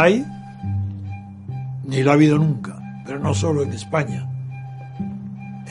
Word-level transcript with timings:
hay, 0.00 0.24
ni 1.84 2.02
la 2.02 2.12
ha 2.12 2.14
habido 2.14 2.38
nunca, 2.38 2.78
pero 3.04 3.18
no 3.18 3.34
solo 3.34 3.62
en 3.62 3.72
España. 3.72 4.28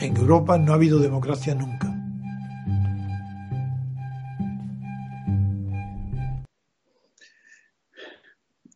En 0.00 0.16
Europa 0.16 0.58
no 0.58 0.72
ha 0.72 0.74
habido 0.74 0.98
democracia 0.98 1.54
nunca. 1.54 1.94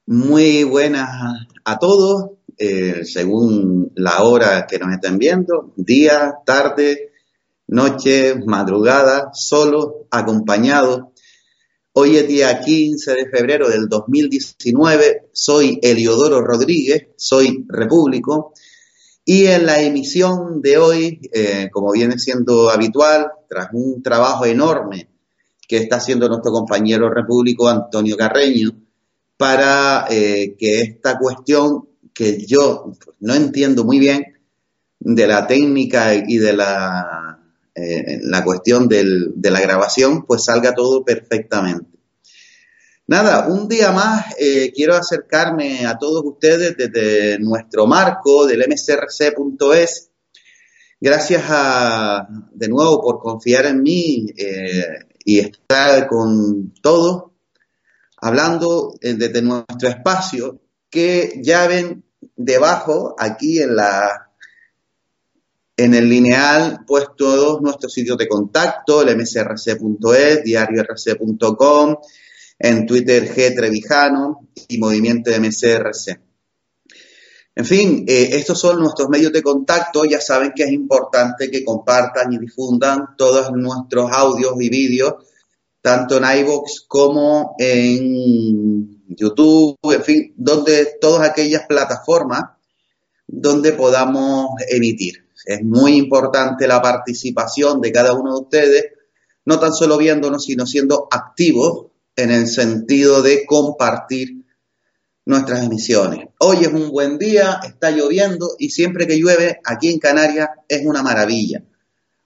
Muy 0.07 0.65
buenas 0.65 1.09
a 1.65 1.79
todos, 1.79 2.31
eh, 2.59 3.05
según 3.05 3.93
la 3.95 4.23
hora 4.23 4.67
que 4.67 4.79
nos 4.79 4.93
estén 4.93 5.19
viendo, 5.19 5.73
día, 5.77 6.35
tarde, 6.45 7.13
noche, 7.69 8.37
madrugada, 8.47 9.31
solo, 9.33 10.07
acompañado. 10.11 11.12
Hoy 11.95 12.17
es 12.17 12.27
día 12.27 12.59
15 12.59 13.15
de 13.15 13.29
febrero 13.29 13.69
del 13.69 13.87
2019, 13.87 15.29
soy 15.31 15.79
Eliodoro 15.83 16.41
Rodríguez, 16.41 17.09
soy 17.17 17.67
repúblico, 17.69 18.55
y 19.27 19.45
en 19.45 19.67
la 19.67 19.79
emisión 19.79 20.63
de 20.63 20.79
hoy, 20.79 21.21
eh, 21.35 21.69
como 21.71 21.93
viene 21.93 22.19
siendo 22.19 22.71
habitual, 22.71 23.31
tras 23.47 23.69
un 23.75 24.03
trabajo 24.03 24.47
enorme 24.47 25.11
que 25.69 25.77
está 25.77 25.97
haciendo 25.97 26.31
nuestro 26.31 26.51
compañero 26.51 27.11
repúblico 27.11 27.69
Antonio 27.69 28.17
Carreño, 28.17 28.71
para 29.37 30.07
eh, 30.09 30.57
que 30.59 30.81
esta 30.81 31.19
cuestión 31.19 31.91
que 32.15 32.47
yo 32.47 32.93
no 33.21 33.35
entiendo 33.35 33.85
muy 33.85 33.99
bien 33.99 34.25
de 34.99 35.27
la 35.27 35.47
técnica 35.47 36.15
y 36.15 36.39
de 36.39 36.55
la, 36.55 37.42
eh, 37.75 38.19
la 38.23 38.45
cuestión 38.45 38.89
del, 38.89 39.33
de 39.35 39.51
la 39.51 39.61
grabación, 39.61 40.25
pues 40.27 40.45
salga 40.45 40.75
todo 40.75 41.05
perfectamente. 41.05 41.87
Nada, 43.07 43.49
un 43.49 43.69
día 43.69 43.91
más 43.91 44.35
eh, 44.39 44.73
quiero 44.75 44.95
acercarme 44.95 45.87
a 45.87 45.99
todos 45.99 46.23
ustedes 46.25 46.77
desde 46.77 47.39
nuestro 47.39 47.87
marco 47.87 48.47
del 48.47 48.65
msrc.es. 48.69 50.11
Gracias 51.01 51.43
a, 51.49 52.29
de 52.53 52.69
nuevo 52.69 53.03
por 53.03 53.19
confiar 53.19 53.67
en 53.67 53.83
mí 53.83 54.27
y 55.25 55.41
estar 55.41 56.07
con 56.07 56.73
todos 56.81 57.33
hablando 58.23 58.95
eh, 59.01 59.15
desde 59.15 59.43
nuestro 59.43 59.89
espacio, 59.89 60.61
que 60.89 61.41
ya 61.43 61.67
ven 61.67 62.05
debajo, 62.37 63.17
aquí 63.19 63.61
en 63.61 63.77
la 63.77 64.32
en 65.77 65.95
el 65.95 66.09
lineal, 66.09 66.85
pues 66.87 67.07
todos 67.17 67.61
nuestros 67.63 67.93
sitios 67.93 68.19
de 68.19 68.29
contacto, 68.29 69.03
el 69.03 69.17
msrc.es, 69.17 70.45
diariorc.com, 70.45 71.97
en 72.59 72.87
Twitter 72.87 73.35
G 73.35 73.55
Trevijano 73.55 74.49
y 74.69 74.79
Movimiento 74.79 75.31
de 75.31 75.41
MSRC. 75.41 76.21
En 77.55 77.67
fin, 77.67 78.05
eh, 78.09 78.31
estos 78.33 78.59
son 78.59 78.81
nuestros 78.81 79.09
medios 79.09 79.33
de 79.33 79.43
contacto. 79.43 80.05
Ya 80.05 80.21
saben 80.21 80.53
que 80.55 80.65
es 80.65 80.73
importante 80.73 81.51
que 81.51 81.65
compartan 81.65 82.33
y 82.33 82.39
difundan 82.39 83.15
todos 83.17 83.53
nuestros 83.53 84.11
audios 84.11 84.55
y 84.59 84.71
vídeos 84.71 85.15
tanto 85.83 86.17
en 86.17 86.39
iVoox 86.39 86.85
como 86.87 87.57
en 87.59 89.05
YouTube, 89.09 89.77
en 89.83 90.03
fin, 90.03 90.35
donde 90.37 90.97
todas 91.01 91.29
aquellas 91.29 91.67
plataformas 91.67 92.45
donde 93.27 93.73
podamos 93.73 94.51
emitir. 94.71 95.22
Es 95.45 95.63
muy 95.63 95.97
importante 95.97 96.67
la 96.67 96.81
participación 96.81 97.81
de 97.81 97.93
cada 97.93 98.13
uno 98.13 98.35
de 98.35 98.41
ustedes, 98.41 98.85
no 99.45 99.59
tan 99.59 99.73
solo 99.73 99.99
viéndonos, 99.99 100.45
sino 100.45 100.67
siendo 100.67 101.09
activos 101.11 101.87
en 102.17 102.31
el 102.31 102.47
sentido 102.47 103.23
de 103.23 103.45
compartir 103.47 104.45
nuestras 105.25 105.65
emisiones. 105.65 106.29
Hoy 106.39 106.59
es 106.63 106.69
un 106.69 106.91
buen 106.91 107.19
día, 107.19 107.61
está 107.65 107.91
lloviendo 107.91 108.51
y 108.59 108.71
siempre 108.71 109.07
que 109.07 109.19
llueve 109.19 109.61
aquí 109.65 109.91
en 109.91 109.99
Canarias 109.99 110.49
es 110.69 110.85
una 110.85 111.03
maravilla 111.03 111.63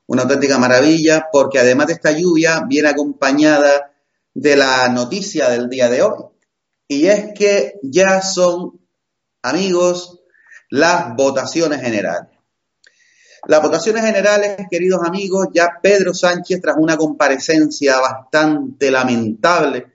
una 0.06 0.22
auténtica 0.22 0.58
maravilla, 0.58 1.28
porque 1.32 1.58
además 1.58 1.88
de 1.88 1.94
esta 1.94 2.12
lluvia 2.12 2.62
viene 2.66 2.88
acompañada 2.88 3.92
de 4.34 4.56
la 4.56 4.88
noticia 4.88 5.48
del 5.50 5.68
día 5.68 5.88
de 5.88 6.02
hoy. 6.02 6.24
Y 6.88 7.06
es 7.06 7.32
que 7.34 7.74
ya 7.82 8.22
son, 8.22 8.80
amigos, 9.42 10.20
las 10.70 11.16
votaciones 11.16 11.80
generales. 11.80 12.35
Las 13.48 13.62
votaciones 13.62 14.04
generales, 14.04 14.56
queridos 14.68 15.02
amigos, 15.04 15.48
ya 15.54 15.78
Pedro 15.80 16.12
Sánchez, 16.12 16.60
tras 16.60 16.76
una 16.78 16.96
comparecencia 16.96 18.00
bastante 18.00 18.90
lamentable, 18.90 19.86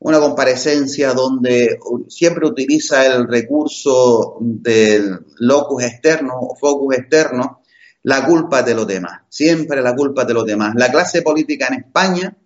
una 0.00 0.18
comparecencia 0.18 1.12
donde 1.12 1.78
siempre 2.08 2.48
utiliza 2.48 3.06
el 3.06 3.28
recurso 3.28 4.38
del 4.40 5.24
locus 5.38 5.84
externo 5.84 6.34
o 6.36 6.56
focus 6.56 6.96
externo, 6.98 7.62
la 8.02 8.26
culpa 8.26 8.62
de 8.64 8.74
los 8.74 8.88
demás, 8.88 9.22
siempre 9.28 9.80
la 9.80 9.94
culpa 9.94 10.24
de 10.24 10.34
los 10.34 10.44
demás. 10.44 10.74
La 10.76 10.90
clase 10.90 11.22
política 11.22 11.68
en 11.68 11.74
España 11.74 12.36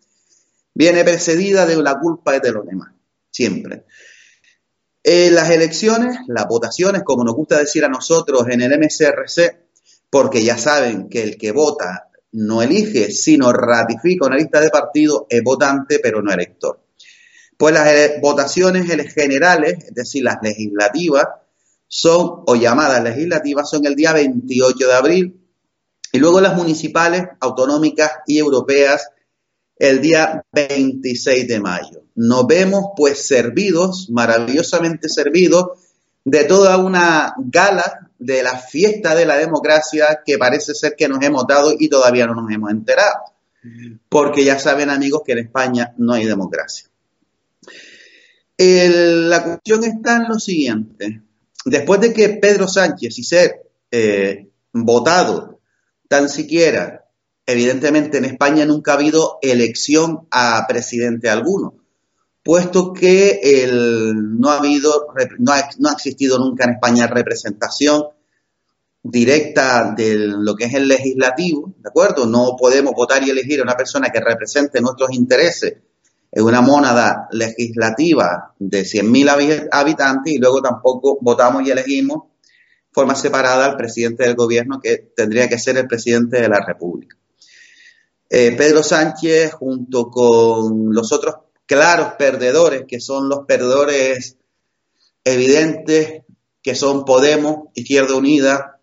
viene 0.75 1.05
precedida 1.05 1.65
de 1.65 1.83
la 1.83 1.99
culpa 1.99 2.39
de 2.39 2.53
los 2.53 2.67
demás, 2.67 2.93
siempre. 3.31 3.87
En 5.03 5.35
las 5.35 5.49
elecciones, 5.49 6.19
las 6.27 6.47
votaciones, 6.47 7.03
como 7.03 7.25
nos 7.25 7.35
gusta 7.35 7.59
decir 7.59 7.83
a 7.83 7.89
nosotros 7.89 8.47
en 8.51 8.61
el 8.61 8.79
MCRC, 8.79 9.68
porque 10.11 10.43
ya 10.43 10.59
saben 10.59 11.09
que 11.09 11.23
el 11.23 11.37
que 11.37 11.53
vota 11.53 12.09
no 12.33 12.63
elige, 12.63 13.11
sino 13.11 13.53
ratifica 13.53 14.27
una 14.27 14.37
lista 14.37 14.61
de 14.61 14.71
partidos, 14.71 15.23
es 15.29 15.43
votante, 15.43 15.99
pero 16.03 16.23
no 16.23 16.33
elector. 16.33 16.81
Pues 17.57 17.75
las 17.75 18.21
votaciones 18.21 18.87
generales, 19.13 19.85
es 19.85 19.95
decir, 19.95 20.23
las 20.23 20.39
legislativas, 20.43 21.27
son, 21.89 22.45
o 22.47 22.55
llamadas 22.55 23.03
legislativas, 23.03 23.69
son 23.69 23.85
el 23.87 23.95
día 23.95 24.13
28 24.13 24.87
de 24.87 24.95
abril 24.95 25.41
y 26.13 26.19
luego 26.19 26.41
las 26.41 26.55
municipales, 26.55 27.25
autonómicas 27.41 28.11
y 28.27 28.39
europeas 28.39 29.09
el 29.77 30.01
día 30.01 30.45
26 30.53 31.49
de 31.49 31.61
mayo. 31.61 32.05
Nos 32.15 32.47
vemos 32.47 32.87
pues 32.97 33.27
servidos, 33.27 34.09
maravillosamente 34.11 35.09
servidos, 35.09 35.88
de 36.31 36.45
toda 36.45 36.77
una 36.77 37.35
gala 37.39 38.11
de 38.19 38.43
la 38.43 38.59
fiesta 38.59 39.15
de 39.15 39.25
la 39.25 39.37
democracia 39.37 40.21
que 40.25 40.37
parece 40.37 40.75
ser 40.75 40.95
que 40.97 41.09
nos 41.09 41.23
hemos 41.23 41.47
dado 41.47 41.75
y 41.79 41.89
todavía 41.89 42.27
no 42.27 42.35
nos 42.35 42.51
hemos 42.51 42.71
enterado. 42.71 43.17
Porque 44.09 44.45
ya 44.45 44.59
saben 44.59 44.91
amigos 44.91 45.23
que 45.25 45.33
en 45.33 45.39
España 45.39 45.95
no 45.97 46.13
hay 46.13 46.27
democracia. 46.27 46.89
la 48.59 49.45
cuestión 49.45 49.85
está 49.85 50.17
en 50.17 50.29
lo 50.29 50.39
siguiente. 50.39 51.23
Después 51.65 52.01
de 52.01 52.13
que 52.13 52.29
Pedro 52.29 52.69
Sánchez 52.69 53.19
y 53.19 53.25
ser 53.25 53.63
eh, 53.91 54.49
votado 54.73 55.61
tan 56.09 56.29
siquiera, 56.29 57.07
evidentemente 57.47 58.19
en 58.19 58.27
España 58.27 58.67
nunca 58.67 58.93
ha 58.93 58.97
habido 58.97 59.39
elección 59.41 60.29
a 60.31 60.67
presidente 60.69 61.31
alguno, 61.31 61.78
puesto 62.43 62.93
que 62.93 63.41
no, 64.15 64.51
ha 64.51 64.59
habido, 64.59 65.09
no 65.39 65.53
ha, 65.53 65.69
no 65.79 65.89
ha 65.89 65.93
existido 65.93 66.39
nunca 66.39 66.65
en 66.65 66.71
España 66.71 67.07
representación 67.07 68.05
directa 69.03 69.95
de 69.97 70.17
lo 70.17 70.55
que 70.55 70.65
es 70.65 70.75
el 70.75 70.89
legislativo, 70.89 71.73
¿de 71.79 71.89
acuerdo? 71.89 72.27
No 72.27 72.57
podemos 72.59 72.93
votar 72.95 73.23
y 73.23 73.31
elegir 73.31 73.61
a 73.61 73.63
una 73.63 73.77
persona 73.77 74.11
que 74.11 74.21
represente 74.21 74.81
nuestros 74.81 75.13
intereses 75.13 75.77
en 76.31 76.45
una 76.45 76.61
mónada 76.61 77.29
legislativa 77.33 78.55
de 78.59 78.83
100.000 78.83 79.69
habitantes 79.71 80.33
y 80.33 80.39
luego 80.39 80.61
tampoco 80.61 81.19
votamos 81.21 81.67
y 81.67 81.71
elegimos 81.71 82.25
forma 82.91 83.15
separada 83.15 83.67
al 83.67 83.77
presidente 83.77 84.25
del 84.25 84.35
gobierno, 84.35 84.81
que 84.81 85.13
tendría 85.15 85.49
que 85.49 85.59
ser 85.59 85.77
el 85.77 85.87
presidente 85.87 86.41
de 86.41 86.49
la 86.49 86.65
República. 86.67 87.17
Eh, 88.29 88.55
Pedro 88.57 88.83
Sánchez, 88.83 89.53
junto 89.53 90.11
con 90.11 90.93
los 90.93 91.13
otros 91.13 91.37
claros 91.69 92.15
perdedores, 92.19 92.87
que 92.89 92.99
son 92.99 93.29
los 93.29 93.47
perdedores 93.47 94.39
evidentes, 95.23 96.23
que 96.63 96.75
son 96.75 97.05
Podemos, 97.05 97.69
Izquierda 97.75 98.17
Unida 98.17 98.81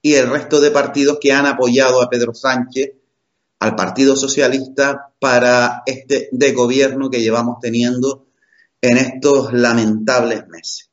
y 0.00 0.14
el 0.14 0.30
resto 0.30 0.60
de 0.60 0.70
partidos 0.70 1.18
que 1.20 1.32
han 1.32 1.44
apoyado 1.44 2.00
a 2.00 2.08
Pedro 2.08 2.32
Sánchez, 2.32 2.92
al 3.58 3.74
Partido 3.74 4.14
Socialista, 4.14 5.12
para 5.18 5.82
este 5.84 6.28
de 6.30 6.52
gobierno 6.52 7.10
que 7.10 7.20
llevamos 7.20 7.58
teniendo 7.60 8.28
en 8.80 8.96
estos 8.96 9.52
lamentables 9.52 10.46
meses. 10.46 10.90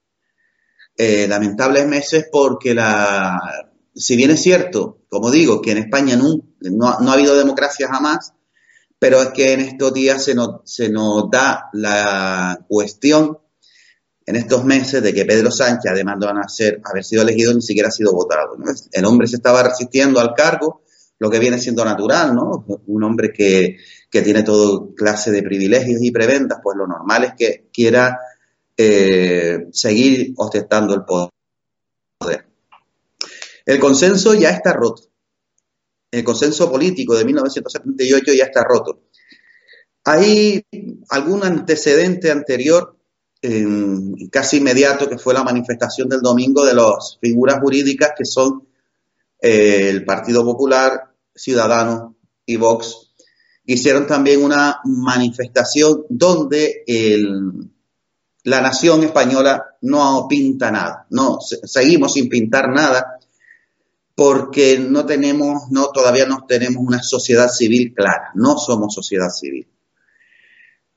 Eh, 0.97 1.27
lamentables 1.27 1.85
meses 1.87 2.27
porque 2.31 2.73
la, 2.73 3.69
si 3.95 4.15
bien 4.15 4.31
es 4.31 4.41
cierto, 4.41 4.99
como 5.09 5.31
digo, 5.31 5.61
que 5.61 5.71
en 5.71 5.77
España 5.77 6.17
no, 6.17 6.41
no, 6.59 6.87
ha 6.89 7.13
habido 7.13 7.35
democracia 7.37 7.87
jamás, 7.87 8.33
pero 9.05 9.21
es 9.21 9.29
que 9.29 9.53
en 9.53 9.59
estos 9.59 9.93
días 9.93 10.23
se 10.23 10.33
nos, 10.33 11.29
da 11.29 11.69
la 11.73 12.65
cuestión 12.67 13.37
en 14.25 14.35
estos 14.35 14.65
meses 14.65 15.03
de 15.03 15.13
que 15.13 15.25
Pedro 15.25 15.51
Sánchez, 15.51 15.91
además 15.91 16.15
de 16.19 16.81
haber 16.83 17.03
sido 17.03 17.21
elegido, 17.21 17.53
ni 17.53 17.61
siquiera 17.61 17.89
ha 17.89 17.91
sido 17.91 18.13
votado. 18.13 18.57
El 18.91 19.05
hombre 19.05 19.27
se 19.27 19.35
estaba 19.35 19.61
resistiendo 19.61 20.19
al 20.19 20.33
cargo, 20.33 20.81
lo 21.19 21.29
que 21.29 21.37
viene 21.37 21.59
siendo 21.59 21.85
natural, 21.85 22.33
¿no? 22.33 22.65
Un 22.87 23.03
hombre 23.03 23.31
que, 23.31 23.77
tiene 24.09 24.41
todo 24.41 24.95
clase 24.95 25.29
de 25.29 25.43
privilegios 25.43 26.01
y 26.01 26.09
preventas, 26.09 26.57
pues 26.63 26.75
lo 26.75 26.87
normal 26.87 27.25
es 27.25 27.33
que 27.37 27.69
quiera 27.71 28.17
eh, 28.75 29.67
seguir 29.71 30.33
ostentando 30.37 30.95
el 30.95 31.03
poder. 31.05 32.47
El 33.67 33.79
consenso 33.79 34.33
ya 34.33 34.49
está 34.49 34.73
roto. 34.73 35.03
El 36.15 36.23
consenso 36.23 36.71
político 36.71 37.13
de 37.13 37.25
1978 37.25 38.33
ya 38.33 38.45
está 38.45 38.63
roto. 38.63 39.01
Hay 40.05 40.65
algún 41.09 41.43
antecedente 41.43 42.31
anterior, 42.31 42.95
casi 44.31 44.57
inmediato, 44.57 45.09
que 45.09 45.17
fue 45.17 45.33
la 45.33 45.43
manifestación 45.43 46.07
del 46.07 46.21
domingo 46.21 46.63
de 46.63 46.73
las 46.73 47.17
figuras 47.19 47.59
jurídicas 47.59 48.11
que 48.17 48.23
son 48.23 48.65
eh, 49.41 49.89
el 49.89 50.05
Partido 50.05 50.45
Popular, 50.45 51.11
Ciudadanos 51.35 52.13
y 52.45 52.55
Vox. 52.55 53.11
Hicieron 53.65 54.07
también 54.07 54.41
una 54.41 54.79
manifestación 54.85 56.05
donde 56.07 56.85
la 58.43 58.61
nación 58.61 59.03
española 59.03 59.65
no 59.81 60.27
pinta 60.29 60.71
nada, 60.71 61.07
no, 61.09 61.39
seguimos 61.41 62.13
sin 62.13 62.29
pintar 62.29 62.69
nada 62.69 63.14
porque 64.15 64.79
no 64.79 65.05
tenemos, 65.05 65.69
no, 65.69 65.91
todavía 65.91 66.25
no 66.25 66.45
tenemos 66.47 66.81
una 66.81 67.03
sociedad 67.03 67.49
civil 67.49 67.93
clara, 67.93 68.31
no 68.35 68.57
somos 68.57 68.93
sociedad 68.93 69.29
civil. 69.29 69.67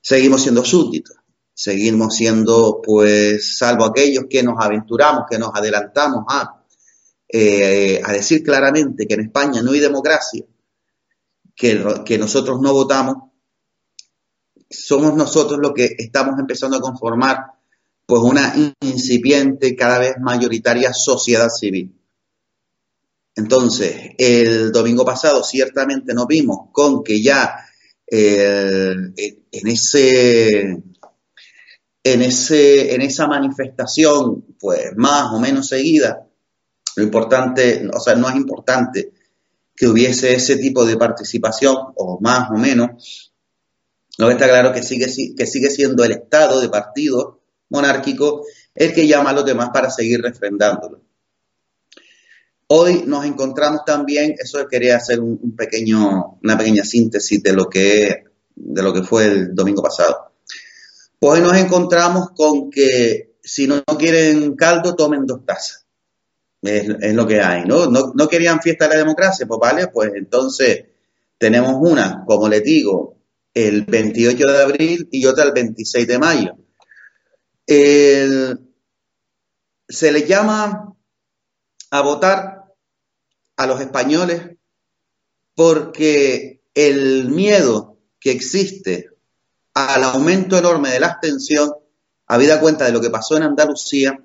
Seguimos 0.00 0.42
siendo 0.42 0.64
súbditos, 0.64 1.16
seguimos 1.52 2.14
siendo, 2.14 2.80
pues, 2.80 3.58
salvo 3.58 3.84
aquellos 3.84 4.26
que 4.30 4.44
nos 4.44 4.54
aventuramos, 4.58 5.24
que 5.28 5.38
nos 5.38 5.50
adelantamos 5.52 6.24
a, 6.28 6.64
eh, 7.28 8.00
a 8.04 8.12
decir 8.12 8.44
claramente 8.44 9.06
que 9.06 9.14
en 9.14 9.22
España 9.22 9.62
no 9.62 9.72
hay 9.72 9.80
democracia, 9.80 10.44
que, 11.56 11.84
que 12.06 12.18
nosotros 12.18 12.60
no 12.60 12.72
votamos, 12.72 13.16
somos 14.70 15.14
nosotros 15.16 15.58
los 15.60 15.72
que 15.72 15.96
estamos 15.98 16.38
empezando 16.38 16.76
a 16.76 16.80
conformar 16.80 17.38
pues 18.06 18.22
una 18.22 18.54
incipiente, 18.80 19.74
cada 19.74 19.98
vez 19.98 20.14
mayoritaria 20.20 20.94
sociedad 20.94 21.48
civil. 21.48 21.97
Entonces, 23.38 23.94
el 24.18 24.72
domingo 24.72 25.04
pasado 25.04 25.44
ciertamente 25.44 26.12
nos 26.12 26.26
vimos 26.26 26.70
con 26.72 27.04
que 27.04 27.22
ya 27.22 27.54
eh, 28.04 28.96
en 29.52 29.68
ese 29.68 30.82
en 32.02 32.22
ese 32.22 32.94
en 32.96 33.00
esa 33.00 33.28
manifestación 33.28 34.44
pues 34.58 34.96
más 34.96 35.32
o 35.32 35.38
menos 35.38 35.68
seguida 35.68 36.26
lo 36.96 37.02
importante 37.04 37.88
o 37.92 38.00
sea 38.00 38.16
no 38.16 38.28
es 38.28 38.34
importante 38.34 39.12
que 39.76 39.86
hubiese 39.86 40.34
ese 40.34 40.56
tipo 40.56 40.84
de 40.84 40.96
participación 40.96 41.76
o 41.94 42.18
más 42.20 42.50
o 42.50 42.54
menos 42.54 43.32
lo 44.16 44.26
que 44.26 44.32
está 44.32 44.48
claro 44.48 44.72
que 44.72 44.82
sigue 44.82 45.06
que 45.36 45.46
sigue 45.46 45.70
siendo 45.70 46.02
el 46.02 46.12
estado 46.12 46.60
de 46.60 46.70
partido 46.70 47.40
monárquico 47.68 48.42
el 48.74 48.92
que 48.92 49.06
llama 49.06 49.30
a 49.30 49.34
los 49.34 49.44
demás 49.44 49.70
para 49.72 49.90
seguir 49.90 50.22
refrendándolo 50.22 51.07
Hoy 52.70 53.04
nos 53.06 53.24
encontramos 53.24 53.80
también, 53.86 54.34
eso 54.38 54.66
quería 54.68 54.96
hacer 54.96 55.20
un, 55.20 55.56
pequeño, 55.56 56.38
una 56.42 56.58
pequeña 56.58 56.84
síntesis 56.84 57.42
de 57.42 57.54
lo 57.54 57.68
que 57.68 58.24
de 58.54 58.82
lo 58.82 58.92
que 58.92 59.02
fue 59.02 59.24
el 59.24 59.54
domingo 59.54 59.82
pasado. 59.82 60.32
Pues 61.18 61.38
hoy 61.38 61.46
nos 61.46 61.56
encontramos 61.56 62.30
con 62.34 62.70
que 62.70 63.38
si 63.42 63.66
no, 63.66 63.82
quieren 63.98 64.54
caldo, 64.54 64.94
tomen 64.94 65.24
dos 65.24 65.46
tazas. 65.46 65.86
Es, 66.60 67.14
lo 67.14 67.26
que 67.26 67.40
hay, 67.40 67.64
¿no? 67.64 67.86
¿no? 67.86 68.28
querían 68.28 68.60
fiesta 68.60 68.86
de 68.86 68.94
la 68.94 69.00
democracia, 69.00 69.46
pues 69.46 69.60
vale, 69.60 69.88
pues 69.88 70.12
entonces 70.14 70.84
tenemos 71.38 71.76
una, 71.80 72.24
como 72.26 72.48
les 72.48 72.64
digo, 72.64 73.16
el 73.54 73.84
28 73.84 74.46
de 74.46 74.62
abril 74.62 75.08
y 75.10 75.24
otra 75.24 75.44
el 75.44 75.52
26 75.52 76.06
de 76.06 76.18
mayo. 76.18 76.56
se 77.66 78.58
le 80.12 80.26
llama 80.26 80.94
a 81.90 82.00
votar 82.02 82.57
a 83.58 83.66
los 83.66 83.80
españoles 83.80 84.56
porque 85.54 86.62
el 86.74 87.28
miedo 87.28 87.98
que 88.20 88.30
existe 88.30 89.10
al 89.74 90.04
aumento 90.04 90.56
enorme 90.56 90.90
de 90.90 91.00
la 91.00 91.08
abstención, 91.08 91.74
habida 92.26 92.60
cuenta 92.60 92.84
de 92.84 92.92
lo 92.92 93.00
que 93.00 93.10
pasó 93.10 93.36
en 93.36 93.42
Andalucía, 93.42 94.24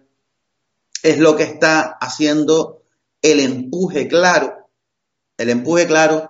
es 1.01 1.17
lo 1.17 1.35
que 1.35 1.43
está 1.43 1.97
haciendo 1.99 2.83
el 3.23 3.39
empuje 3.39 4.07
claro, 4.07 4.69
el 5.37 5.49
empuje 5.49 5.87
claro 5.87 6.29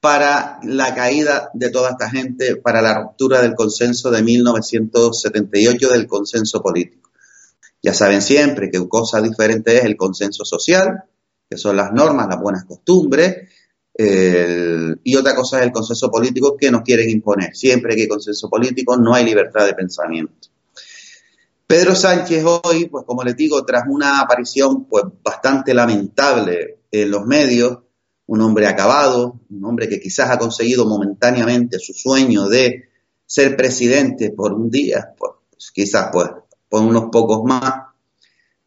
para 0.00 0.60
la 0.62 0.94
caída 0.94 1.50
de 1.54 1.70
toda 1.70 1.90
esta 1.90 2.10
gente, 2.10 2.56
para 2.56 2.82
la 2.82 3.00
ruptura 3.00 3.40
del 3.40 3.54
consenso 3.54 4.10
de 4.10 4.22
1978, 4.22 5.88
del 5.88 6.06
consenso 6.06 6.60
político. 6.60 7.10
Ya 7.82 7.94
saben 7.94 8.20
siempre 8.20 8.70
que 8.70 8.86
cosa 8.88 9.22
diferente 9.22 9.78
es 9.78 9.84
el 9.84 9.96
consenso 9.96 10.44
social, 10.44 11.04
que 11.50 11.56
son 11.58 11.76
las 11.76 11.92
normas, 11.92 12.28
las 12.28 12.40
buenas 12.40 12.64
costumbres, 12.64 13.48
y 13.92 15.16
otra 15.16 15.34
cosa 15.34 15.58
es 15.58 15.66
el 15.66 15.72
consenso 15.72 16.10
político 16.10 16.56
que 16.56 16.70
nos 16.70 16.82
quieren 16.82 17.10
imponer. 17.10 17.54
Siempre 17.54 17.94
que 17.96 18.02
hay 18.02 18.08
consenso 18.08 18.48
político 18.48 18.96
no 18.96 19.12
hay 19.12 19.24
libertad 19.24 19.66
de 19.66 19.74
pensamiento. 19.74 20.48
Pedro 21.66 21.94
Sánchez 21.94 22.44
hoy, 22.64 22.86
pues 22.86 23.04
como 23.04 23.22
les 23.24 23.36
digo, 23.36 23.64
tras 23.64 23.84
una 23.88 24.20
aparición 24.20 24.86
pues 24.86 25.04
bastante 25.22 25.74
lamentable 25.74 26.78
en 26.90 27.10
los 27.10 27.26
medios, 27.26 27.78
un 28.26 28.40
hombre 28.40 28.66
acabado, 28.66 29.40
un 29.50 29.64
hombre 29.64 29.88
que 29.88 30.00
quizás 30.00 30.30
ha 30.30 30.38
conseguido 30.38 30.86
momentáneamente 30.86 31.78
su 31.78 31.92
sueño 31.92 32.48
de 32.48 32.88
ser 33.26 33.56
presidente 33.56 34.30
por 34.30 34.52
un 34.52 34.70
día, 34.70 35.14
pues 35.18 35.70
quizás 35.72 36.08
pues 36.12 36.30
por 36.68 36.82
unos 36.82 37.10
pocos 37.12 37.42
más, 37.44 37.89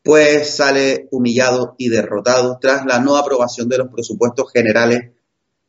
pues 0.03 0.57
sale 0.57 1.07
humillado 1.11 1.75
y 1.77 1.87
derrotado 1.87 2.59
tras 2.59 2.85
la 2.85 2.99
no 2.99 3.15
aprobación 3.15 3.69
de 3.69 3.77
los 3.77 3.87
presupuestos 3.87 4.51
generales 4.51 5.11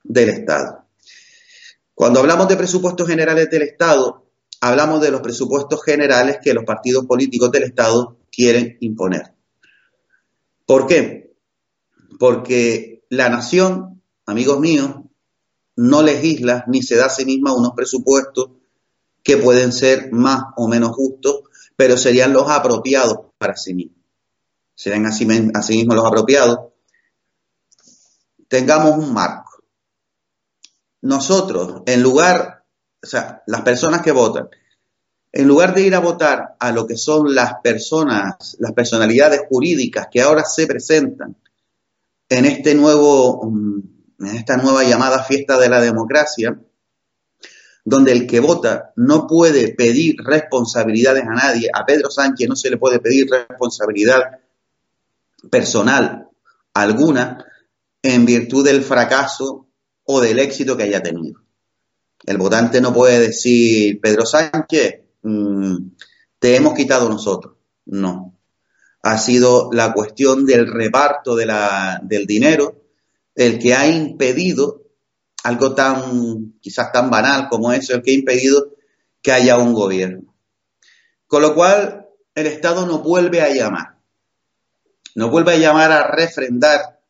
del 0.03 0.29
Estado. 0.29 0.87
Cuando 1.95 2.19
hablamos 2.19 2.49
de 2.49 2.57
presupuestos 2.57 3.07
generales 3.07 3.49
del 3.49 3.62
Estado, 3.62 4.26
hablamos 4.61 5.00
de 5.00 5.12
los 5.12 5.21
presupuestos 5.21 5.83
generales 5.85 6.38
que 6.43 6.53
los 6.53 6.64
partidos 6.64 7.07
políticos 7.07 7.53
del 7.53 7.62
Estado 7.62 8.19
quieren 8.33 8.76
imponer. 8.81 9.33
¿Por 10.67 10.88
qué? 10.88 11.37
Porque 12.19 13.05
la 13.11 13.29
nación, 13.29 14.03
amigos 14.26 14.59
míos, 14.59 14.97
no 15.76 16.03
legisla 16.03 16.64
ni 16.67 16.83
se 16.83 16.97
da 16.97 17.07
a 17.07 17.11
sí 17.11 17.25
misma 17.25 17.55
unos 17.55 17.73
presupuestos 17.76 18.50
que 19.23 19.37
pueden 19.37 19.73
ser 19.73 20.11
más 20.11 20.43
o 20.57 20.67
menos 20.67 20.91
justos, 20.91 21.43
pero 21.76 21.97
serían 21.97 22.33
los 22.33 22.50
apropiados 22.50 23.26
para 23.38 23.57
sí 23.57 23.75
mismos 23.75 24.03
sean 24.75 25.07
así, 25.07 25.26
mismo 25.26 25.95
los 25.95 26.04
apropiados, 26.04 26.73
tengamos 28.49 28.97
un 28.97 29.12
marco. 29.12 29.64
Nosotros, 31.02 31.83
en 31.87 32.02
lugar, 32.02 32.64
o 33.02 33.07
sea, 33.07 33.43
las 33.47 33.62
personas 33.62 34.02
que 34.02 34.12
votan, 34.12 34.49
en 35.33 35.49
lugar 35.49 35.75
de 35.75 35.83
ir 35.83 35.95
a 35.95 36.00
votar 36.00 36.57
a 36.59 36.73
lo 36.73 36.87
que 36.87 36.97
son 36.97 37.35
las 37.35 37.54
personas, 37.62 38.57
las 38.59 38.73
personalidades 38.73 39.43
jurídicas 39.49 40.09
que 40.11 40.23
ahora 40.23 40.45
se 40.45 40.66
presentan 40.66 41.37
en 42.28 42.45
este 42.47 42.75
nuevo, 42.75 43.45
mm, 43.45 43.81
en 44.21 44.37
esta 44.37 44.57
nueva 44.57 44.85
llamada 44.85 45.23
fiesta 45.25 45.59
de 45.59 45.69
la 45.69 45.81
democracia, 45.81 46.59
donde 47.85 48.12
el 48.12 48.26
que 48.26 48.40
vota 48.40 48.93
no 48.97 49.26
puede 49.26 49.75
pedir 49.75 50.16
responsabilidades 50.25 51.25
a 51.25 51.35
nadie, 51.35 51.69
a 51.73 51.85
Pedro 51.85 52.11
Sánchez 52.11 52.49
no 52.49 52.57
se 52.57 52.71
le 52.71 52.78
puede 52.78 52.99
pedir 52.99 53.28
responsabilidad 53.28 54.23
personal 55.51 56.29
alguna 56.75 57.45
en 58.03 58.27
virtud 58.27 58.65
del 58.65 58.83
fracaso 58.83 59.69
o 60.05 60.21
del 60.21 60.39
éxito 60.39 60.77
que 60.77 60.83
haya 60.83 61.03
tenido. 61.03 61.41
El 62.27 62.37
votante 62.37 62.81
no 62.81 62.93
puede 62.93 63.21
decir, 63.21 64.01
Pedro 64.01 64.27
Sánchez, 64.27 65.01
mm, 65.23 65.77
te 66.39 66.57
hemos 66.57 66.75
quitado 66.75 67.09
nosotros. 67.09 67.55
No. 67.87 68.39
Ha 69.03 69.19
sido 69.19 69.71
la 69.73 69.93
cuestión 69.93 70.45
del 70.45 70.67
reparto 70.67 71.37
de 71.37 71.47
la, 71.47 72.01
del 72.03 72.27
dinero 72.27 72.83
el 73.35 73.59
que 73.59 73.75
ha 73.75 73.87
impedido 73.89 74.83
algo 75.43 75.75
tan, 75.75 76.55
quizás 76.61 76.93
tan 76.93 77.11
banal 77.11 77.49
como 77.49 77.73
eso, 77.73 77.95
el 77.95 78.03
que 78.03 78.13
ha 78.13 78.15
impedido 78.15 78.75
que 79.21 79.33
haya 79.33 79.59
un 79.59 79.75
gobierno. 79.75 80.35
Con 81.27 81.43
lo 81.43 81.55
cual, 81.55 82.07
el 82.35 82.47
Estado 82.47 82.87
no 82.87 83.01
vuelve 83.01 83.41
a 83.43 83.53
llamar 83.53 83.94
nos 85.14 85.30
vuelve 85.30 85.52
a 85.52 85.59
llamar 85.59 85.92
a 85.92 86.09
refrendar, 86.09 87.00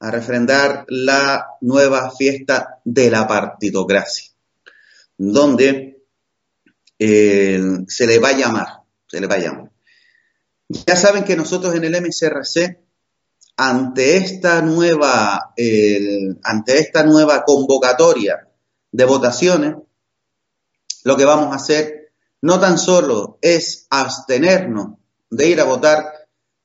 a 0.00 0.10
refrendar 0.10 0.84
la 0.88 1.46
nueva 1.60 2.10
fiesta 2.10 2.80
de 2.84 3.10
la 3.10 3.26
partidocracia, 3.26 4.30
donde 5.16 6.04
eh, 6.98 7.60
se 7.86 8.06
le 8.06 8.18
va 8.18 8.30
a 8.30 8.36
llamar, 8.36 8.68
se 9.06 9.20
le 9.20 9.26
va 9.26 9.36
a 9.36 9.38
llamar. 9.38 9.70
Ya 10.68 10.96
saben 10.96 11.24
que 11.24 11.36
nosotros 11.36 11.74
en 11.74 11.84
el 11.84 12.00
MCRC, 12.00 12.78
ante 13.56 14.16
esta 14.16 14.60
nueva, 14.62 15.54
ante 16.42 16.78
esta 16.78 17.02
nueva 17.04 17.44
convocatoria 17.44 18.48
de 18.92 19.04
votaciones, 19.04 19.74
lo 21.04 21.16
que 21.16 21.24
vamos 21.24 21.52
a 21.52 21.56
hacer 21.56 22.12
no 22.42 22.60
tan 22.60 22.78
solo 22.78 23.38
es 23.40 23.86
abstenernos 23.90 24.98
de 25.30 25.48
ir 25.48 25.60
a 25.60 25.64
votar, 25.64 26.12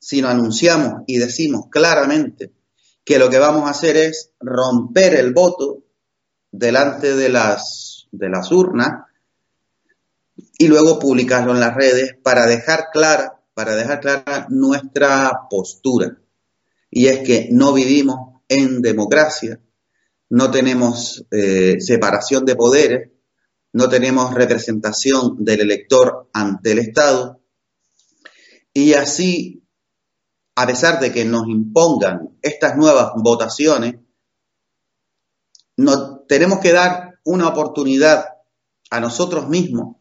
sino 0.04 0.28
anunciamos 0.28 1.04
y 1.08 1.18
decimos 1.18 1.68
claramente 1.70 2.52
que 3.06 3.18
lo 3.18 3.30
que 3.30 3.40
vamos 3.40 3.64
a 3.64 3.72
hacer 3.72 3.96
es 3.96 4.32
romper 4.42 5.16
el 5.16 5.34
voto 5.34 5.84
delante 6.52 7.16
de 7.16 7.30
las, 7.30 8.10
de 8.12 8.28
las 8.28 8.52
urnas 8.52 9.06
y 10.58 10.68
luego 10.68 11.00
publicarlo 11.00 11.54
en 11.54 11.62
las 11.62 11.74
redes 11.74 12.18
para 12.22 12.46
dejar 12.46 12.90
clara, 12.92 13.42
para 13.54 13.76
dejar 13.76 14.02
clara 14.02 14.48
nuestra 14.50 15.32
postura. 15.50 16.18
Y 16.92 17.08
es 17.08 17.20
que 17.20 17.48
no 17.52 17.72
vivimos 17.72 18.42
en 18.50 18.82
democracia, 18.82 19.62
no 20.30 20.52
tenemos 20.52 21.26
eh, 21.32 21.80
separación 21.80 22.44
de 22.44 22.58
poderes, 22.58 23.10
no 23.72 23.88
tenemos 23.88 24.34
representación 24.34 25.46
del 25.46 25.62
elector 25.62 26.30
ante 26.34 26.74
el 26.74 26.80
Estado, 26.80 27.40
y 28.74 28.94
así, 28.94 29.63
a 30.56 30.68
pesar 30.68 31.00
de 31.00 31.12
que 31.12 31.26
nos 31.26 31.48
impongan 31.48 32.38
estas 32.42 32.76
nuevas 32.76 33.12
votaciones, 33.16 33.96
tenemos 36.28 36.60
que 36.60 36.72
dar 36.72 37.20
una 37.24 37.48
oportunidad 37.48 38.26
a 38.90 39.00
nosotros 39.00 39.48
mismos 39.50 39.98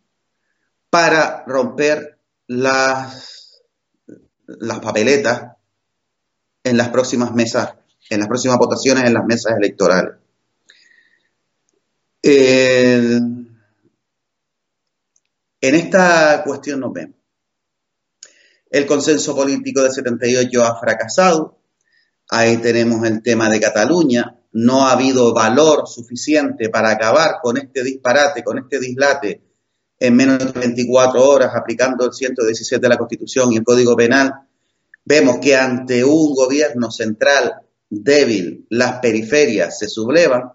para 0.90 1.44
romper 1.46 2.18
las, 2.46 3.62
las 4.46 4.80
papeletas 4.80 5.56
en 6.64 6.76
las 6.76 6.90
próximas 6.90 7.32
mesas, 7.32 7.74
en 8.10 8.20
las 8.20 8.28
próximas 8.28 8.58
votaciones 8.58 9.04
en 9.04 9.14
las 9.14 9.24
mesas 9.24 9.54
electorales. 9.56 10.16
en 12.24 13.48
esta 15.60 16.42
cuestión 16.44 16.80
nos 16.80 16.92
vemos. 16.92 17.21
El 18.72 18.86
consenso 18.86 19.36
político 19.36 19.82
de 19.82 19.90
78 19.90 20.64
ha 20.64 20.80
fracasado. 20.80 21.58
Ahí 22.30 22.56
tenemos 22.56 23.06
el 23.06 23.22
tema 23.22 23.50
de 23.50 23.60
Cataluña. 23.60 24.38
No 24.52 24.86
ha 24.86 24.92
habido 24.92 25.34
valor 25.34 25.86
suficiente 25.86 26.70
para 26.70 26.90
acabar 26.90 27.36
con 27.42 27.58
este 27.58 27.84
disparate, 27.84 28.42
con 28.42 28.58
este 28.58 28.80
dislate 28.80 29.42
en 29.98 30.16
menos 30.16 30.38
de 30.38 30.58
24 30.58 31.22
horas 31.22 31.52
aplicando 31.54 32.06
el 32.06 32.14
117 32.14 32.80
de 32.80 32.88
la 32.88 32.96
Constitución 32.96 33.52
y 33.52 33.58
el 33.58 33.62
Código 33.62 33.94
Penal. 33.94 34.32
Vemos 35.04 35.36
que 35.38 35.54
ante 35.54 36.02
un 36.02 36.34
gobierno 36.34 36.90
central 36.90 37.52
débil, 37.90 38.66
las 38.70 39.00
periferias 39.00 39.78
se 39.78 39.86
sublevan 39.86 40.50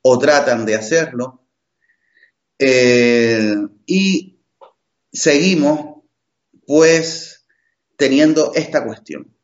o 0.00 0.18
tratan 0.18 0.64
de 0.64 0.74
hacerlo. 0.74 1.42
Eh, 2.58 3.56
y 3.84 4.40
seguimos, 5.12 6.02
pues, 6.66 7.37
teniendo 7.98 8.52
esta 8.54 8.84
cuestión. 8.84 9.34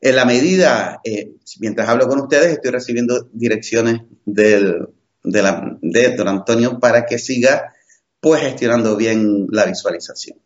En 0.00 0.16
la 0.16 0.24
medida, 0.24 1.00
eh, 1.04 1.34
mientras 1.60 1.86
hablo 1.88 2.08
con 2.08 2.20
ustedes, 2.20 2.54
estoy 2.54 2.70
recibiendo 2.70 3.28
direcciones 3.32 4.00
del, 4.24 4.88
de, 5.22 6.16
don 6.16 6.28
Antonio 6.28 6.80
para 6.80 7.04
que 7.04 7.18
siga 7.18 7.74
pues 8.18 8.40
gestionando 8.40 8.96
bien 8.96 9.46
la 9.50 9.66
visualización. 9.66 10.38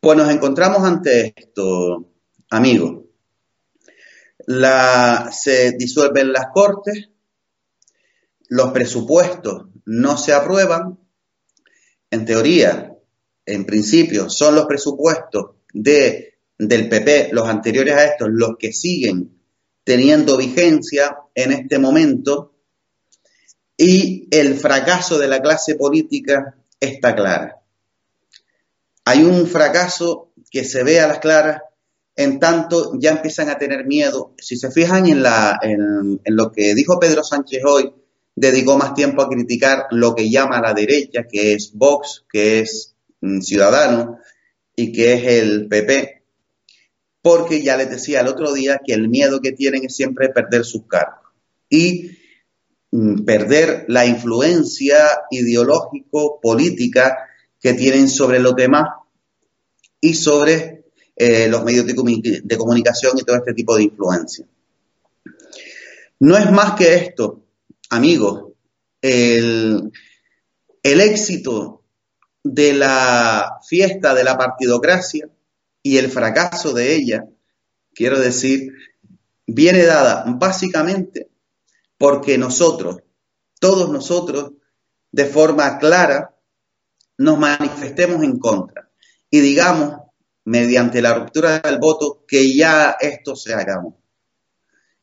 Pues 0.00 0.16
nos 0.16 0.30
encontramos 0.30 0.82
ante 0.82 1.34
esto, 1.36 2.10
amigos. 2.48 3.04
La, 4.46 5.30
se 5.30 5.72
disuelven 5.72 6.32
las 6.32 6.46
cortes, 6.54 7.10
los 8.48 8.72
presupuestos 8.72 9.66
no 9.84 10.16
se 10.16 10.32
aprueban, 10.32 10.98
en 12.10 12.24
teoría, 12.24 12.96
en 13.44 13.66
principio, 13.66 14.30
son 14.30 14.54
los 14.54 14.66
presupuestos 14.66 15.56
de, 15.72 16.34
del 16.58 16.88
PP, 16.88 17.30
los 17.32 17.48
anteriores 17.48 17.94
a 17.94 18.04
estos, 18.04 18.28
los 18.30 18.56
que 18.58 18.72
siguen 18.72 19.38
teniendo 19.84 20.36
vigencia 20.36 21.16
en 21.34 21.52
este 21.52 21.78
momento 21.78 22.54
y 23.76 24.28
el 24.30 24.54
fracaso 24.54 25.18
de 25.18 25.28
la 25.28 25.40
clase 25.40 25.74
política 25.74 26.56
está 26.78 27.14
clara. 27.14 27.62
Hay 29.04 29.24
un 29.24 29.46
fracaso 29.46 30.32
que 30.50 30.64
se 30.64 30.84
ve 30.84 31.00
a 31.00 31.08
las 31.08 31.18
claras, 31.18 31.62
en 32.14 32.38
tanto 32.38 32.92
ya 32.98 33.10
empiezan 33.10 33.48
a 33.48 33.58
tener 33.58 33.84
miedo. 33.86 34.34
Si 34.38 34.56
se 34.56 34.70
fijan 34.70 35.06
en, 35.06 35.22
la, 35.22 35.58
en, 35.62 36.20
en 36.22 36.36
lo 36.36 36.52
que 36.52 36.74
dijo 36.74 37.00
Pedro 37.00 37.24
Sánchez 37.24 37.62
hoy, 37.66 37.92
dedicó 38.34 38.78
más 38.78 38.94
tiempo 38.94 39.22
a 39.22 39.28
criticar 39.28 39.86
lo 39.90 40.14
que 40.14 40.30
llama 40.30 40.60
la 40.60 40.74
derecha, 40.74 41.26
que 41.28 41.54
es 41.54 41.72
Vox, 41.74 42.24
que 42.30 42.60
es 42.60 42.94
mm, 43.20 43.40
Ciudadano, 43.40 44.18
y 44.76 44.92
que 44.92 45.14
es 45.14 45.24
el 45.42 45.68
PP, 45.68 46.22
porque 47.20 47.62
ya 47.62 47.76
les 47.76 47.90
decía 47.90 48.20
el 48.20 48.28
otro 48.28 48.52
día 48.52 48.80
que 48.84 48.94
el 48.94 49.08
miedo 49.08 49.40
que 49.40 49.52
tienen 49.52 49.84
es 49.84 49.94
siempre 49.94 50.28
perder 50.30 50.64
sus 50.64 50.86
cargos 50.86 51.30
y 51.68 52.10
mm, 52.90 53.24
perder 53.24 53.84
la 53.88 54.06
influencia 54.06 54.98
ideológico-política 55.30 57.18
que 57.60 57.74
tienen 57.74 58.08
sobre 58.08 58.40
los 58.40 58.54
demás 58.56 58.88
y 60.00 60.14
sobre 60.14 60.84
eh, 61.14 61.46
los 61.48 61.62
medios 61.64 61.86
de, 61.86 62.40
de 62.42 62.56
comunicación 62.56 63.16
y 63.18 63.22
todo 63.22 63.36
este 63.36 63.54
tipo 63.54 63.76
de 63.76 63.84
influencia. 63.84 64.46
No 66.18 66.36
es 66.36 66.50
más 66.50 66.74
que 66.74 66.94
esto, 66.94 67.44
amigos, 67.90 68.52
el, 69.00 69.92
el 70.82 71.00
éxito 71.00 71.81
de 72.42 72.72
la 72.72 73.58
fiesta 73.66 74.14
de 74.14 74.24
la 74.24 74.36
partidocracia 74.36 75.28
y 75.82 75.98
el 75.98 76.10
fracaso 76.10 76.72
de 76.72 76.94
ella, 76.94 77.24
quiero 77.94 78.18
decir, 78.18 78.72
viene 79.46 79.84
dada 79.84 80.24
básicamente 80.26 81.30
porque 81.98 82.38
nosotros, 82.38 83.02
todos 83.60 83.90
nosotros, 83.90 84.52
de 85.12 85.26
forma 85.26 85.78
clara, 85.78 86.36
nos 87.18 87.38
manifestemos 87.38 88.22
en 88.24 88.38
contra 88.38 88.90
y 89.30 89.40
digamos, 89.40 89.98
mediante 90.44 91.00
la 91.00 91.14
ruptura 91.14 91.60
del 91.60 91.78
voto, 91.78 92.24
que 92.26 92.54
ya 92.54 92.96
esto 93.00 93.36
se 93.36 93.54
acabó, 93.54 94.00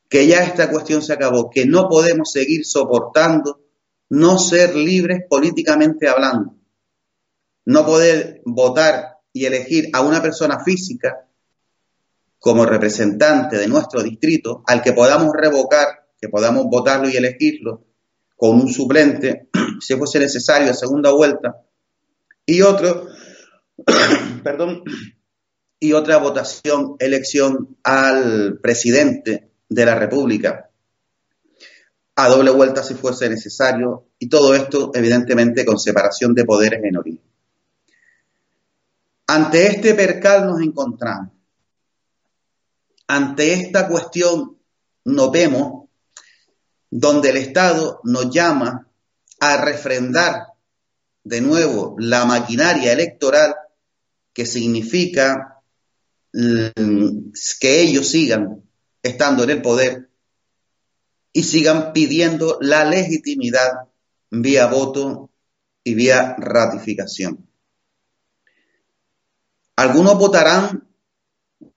que 0.09 0.27
ya 0.27 0.43
esta 0.43 0.69
cuestión 0.69 1.01
se 1.01 1.13
acabó, 1.13 1.49
que 1.49 1.65
no 1.65 1.87
podemos 1.87 2.31
seguir 2.31 2.65
soportando 2.65 3.61
no 4.09 4.37
ser 4.37 4.75
libres 4.75 5.21
políticamente 5.29 6.09
hablando 6.09 6.58
no 7.69 7.85
poder 7.85 8.41
votar 8.45 9.19
y 9.31 9.45
elegir 9.45 9.89
a 9.93 10.01
una 10.01 10.23
persona 10.23 10.63
física 10.63 11.27
como 12.39 12.65
representante 12.65 13.57
de 13.57 13.67
nuestro 13.67 14.01
distrito, 14.01 14.63
al 14.65 14.81
que 14.81 14.93
podamos 14.93 15.33
revocar, 15.35 16.07
que 16.19 16.29
podamos 16.29 16.65
votarlo 16.65 17.07
y 17.07 17.15
elegirlo 17.15 17.85
con 18.35 18.55
un 18.55 18.69
suplente, 18.69 19.49
si 19.81 19.95
fuese 19.97 20.17
necesario, 20.17 20.71
a 20.71 20.73
segunda 20.73 21.11
vuelta, 21.11 21.61
y 22.43 22.63
otro, 22.63 23.07
perdón, 24.43 24.83
y 25.79 25.93
otra 25.93 26.17
votación, 26.17 26.95
elección 26.97 27.77
al 27.83 28.57
presidente 28.63 29.51
de 29.69 29.85
la 29.85 29.93
República, 29.93 30.71
a 32.15 32.29
doble 32.29 32.49
vuelta 32.49 32.81
si 32.81 32.95
fuese 32.95 33.29
necesario, 33.29 34.07
y 34.17 34.27
todo 34.27 34.55
esto, 34.55 34.89
evidentemente, 34.95 35.63
con 35.65 35.77
separación 35.77 36.33
de 36.33 36.45
poderes 36.45 36.83
en 36.83 36.97
origen. 36.97 37.28
Ante 39.31 39.67
este 39.67 39.93
percal 39.93 40.47
nos 40.47 40.59
encontramos. 40.59 41.31
Ante 43.05 43.53
esta 43.53 43.87
cuestión 43.87 44.57
nos 45.05 45.31
vemos 45.31 45.87
donde 46.89 47.29
el 47.29 47.37
Estado 47.37 48.01
nos 48.05 48.31
llama 48.31 48.87
a 49.39 49.63
refrendar 49.63 50.47
de 51.23 51.41
nuevo 51.41 51.95
la 51.99 52.25
maquinaria 52.25 52.91
electoral 52.91 53.53
que 54.33 54.47
significa 54.47 55.61
mm, 56.33 57.29
que 57.59 57.81
ellos 57.81 58.07
sigan 58.07 58.63
estando 59.03 59.43
en 59.43 59.51
el 59.51 59.61
poder 59.61 60.09
y 61.33 61.43
sigan 61.43 61.93
pidiendo 61.93 62.57
la 62.61 62.83
legitimidad 62.83 63.89
vía 64.31 64.65
voto 64.65 65.29
y 65.83 65.93
vía 65.93 66.35
ratificación. 66.39 67.48
Algunos 69.79 70.17
votarán 70.17 70.89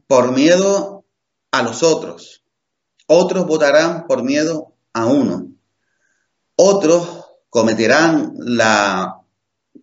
por 0.08 0.32
miedo 0.32 1.04
a 1.52 1.62
los 1.62 1.84
otros, 1.84 2.44
otros 3.06 3.46
votarán 3.46 4.08
por 4.08 4.24
miedo 4.24 4.74
a 4.92 5.06
uno, 5.06 5.52
otros 6.56 7.26
cometerán 7.48 8.34
la 8.38 9.20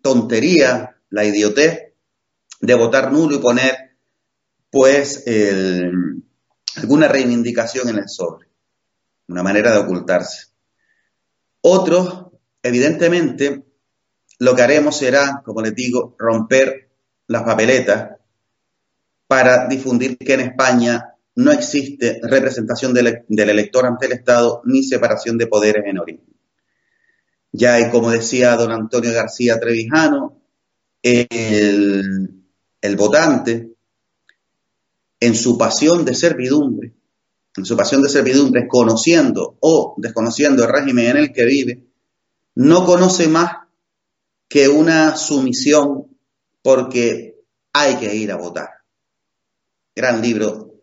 tontería, 0.01 0.97
la 1.09 1.23
idiotez 1.23 1.93
de 2.59 2.73
votar 2.75 3.13
nulo 3.13 3.37
y 3.37 3.39
poner 3.39 3.95
pues 4.69 5.23
alguna 6.75 7.07
reivindicación 7.07 7.87
en 7.87 7.99
el 7.99 8.09
sobre, 8.09 8.49
una 9.29 9.43
manera 9.43 9.71
de 9.71 9.77
ocultarse. 9.77 10.47
Otros, 11.61 12.25
evidentemente, 12.61 13.63
lo 14.39 14.53
que 14.57 14.61
haremos 14.61 14.97
será, 14.97 15.41
como 15.45 15.61
les 15.61 15.73
digo, 15.73 16.17
romper 16.19 16.88
las 17.29 17.43
papeletas 17.43 18.17
para 19.27 19.67
difundir 19.67 20.17
que 20.17 20.33
en 20.33 20.41
España 20.41 21.13
no 21.35 21.51
existe 21.51 22.19
representación 22.23 22.93
del, 22.93 23.23
elector 23.29 23.85
ante 23.85 24.07
el 24.07 24.13
Estado 24.13 24.61
ni 24.65 24.83
separación 24.83 25.37
de 25.37 25.47
poderes 25.47 25.83
en 25.85 25.99
origen. 25.99 26.25
Ya, 27.51 27.79
y 27.79 27.91
como 27.91 28.09
decía 28.09 28.55
don 28.55 28.71
Antonio 28.71 29.13
García 29.13 29.59
Trevijano, 29.59 30.41
el, 31.03 32.43
el 32.81 32.95
votante, 32.95 33.73
en 35.19 35.35
su 35.35 35.57
pasión 35.57 36.05
de 36.05 36.15
servidumbre, 36.15 36.93
en 37.55 37.65
su 37.65 37.77
pasión 37.77 38.01
de 38.01 38.09
servidumbre, 38.09 38.67
conociendo 38.67 39.57
o 39.59 39.93
desconociendo 39.97 40.63
el 40.63 40.71
régimen 40.71 41.07
en 41.07 41.17
el 41.17 41.31
que 41.31 41.45
vive, 41.45 41.83
no 42.55 42.85
conoce 42.85 43.27
más 43.27 43.51
que 44.47 44.67
una 44.67 45.15
sumisión 45.15 46.08
porque 46.61 47.35
hay 47.73 47.95
que 47.95 48.13
ir 48.15 48.31
a 48.31 48.37
votar. 48.37 48.69
Gran 49.95 50.21
libro, 50.21 50.81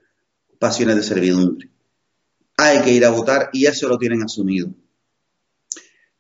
Pasiones 0.59 0.97
de 0.97 1.02
Servidumbre. 1.02 1.71
Hay 2.56 2.83
que 2.83 2.90
ir 2.90 3.04
a 3.04 3.11
votar 3.11 3.50
y 3.52 3.66
eso 3.66 3.88
lo 3.88 3.99
tienen 3.99 4.23
asumido. 4.23 4.71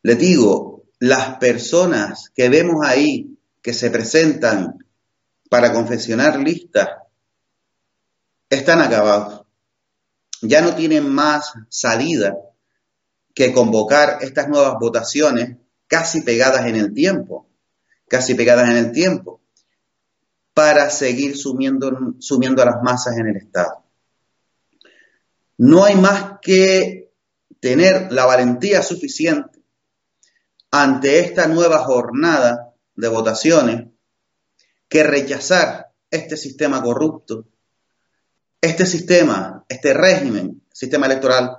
Les 0.02 0.18
digo, 0.18 0.84
las 0.98 1.38
personas 1.38 2.30
que 2.34 2.48
vemos 2.48 2.84
ahí 2.84 3.38
que 3.62 3.72
se 3.72 3.90
presentan 3.90 4.86
para 5.48 5.72
confeccionar 5.72 6.38
listas 6.38 6.88
están 8.48 8.80
acabados. 8.80 9.42
Ya 10.42 10.60
no 10.60 10.74
tienen 10.74 11.08
más 11.08 11.52
salida 11.68 12.36
que 13.34 13.52
convocar 13.52 14.18
estas 14.20 14.48
nuevas 14.48 14.74
votaciones 14.78 15.56
casi 15.86 16.22
pegadas 16.22 16.66
en 16.66 16.76
el 16.76 16.92
tiempo, 16.92 17.48
casi 18.08 18.34
pegadas 18.34 18.70
en 18.70 18.76
el 18.76 18.92
tiempo, 18.92 19.40
para 20.56 20.88
seguir 20.88 21.36
sumiendo, 21.36 22.14
sumiendo 22.18 22.62
a 22.62 22.64
las 22.64 22.82
masas 22.82 23.18
en 23.18 23.26
el 23.26 23.36
Estado. 23.36 23.84
No 25.58 25.84
hay 25.84 25.96
más 25.96 26.38
que 26.40 27.12
tener 27.60 28.10
la 28.10 28.24
valentía 28.24 28.82
suficiente 28.82 29.60
ante 30.70 31.20
esta 31.20 31.46
nueva 31.46 31.80
jornada 31.80 32.72
de 32.94 33.08
votaciones 33.08 33.88
que 34.88 35.02
rechazar 35.02 35.92
este 36.10 36.38
sistema 36.38 36.82
corrupto, 36.82 37.44
este 38.58 38.86
sistema, 38.86 39.62
este 39.68 39.92
régimen, 39.92 40.62
sistema 40.72 41.04
electoral, 41.04 41.58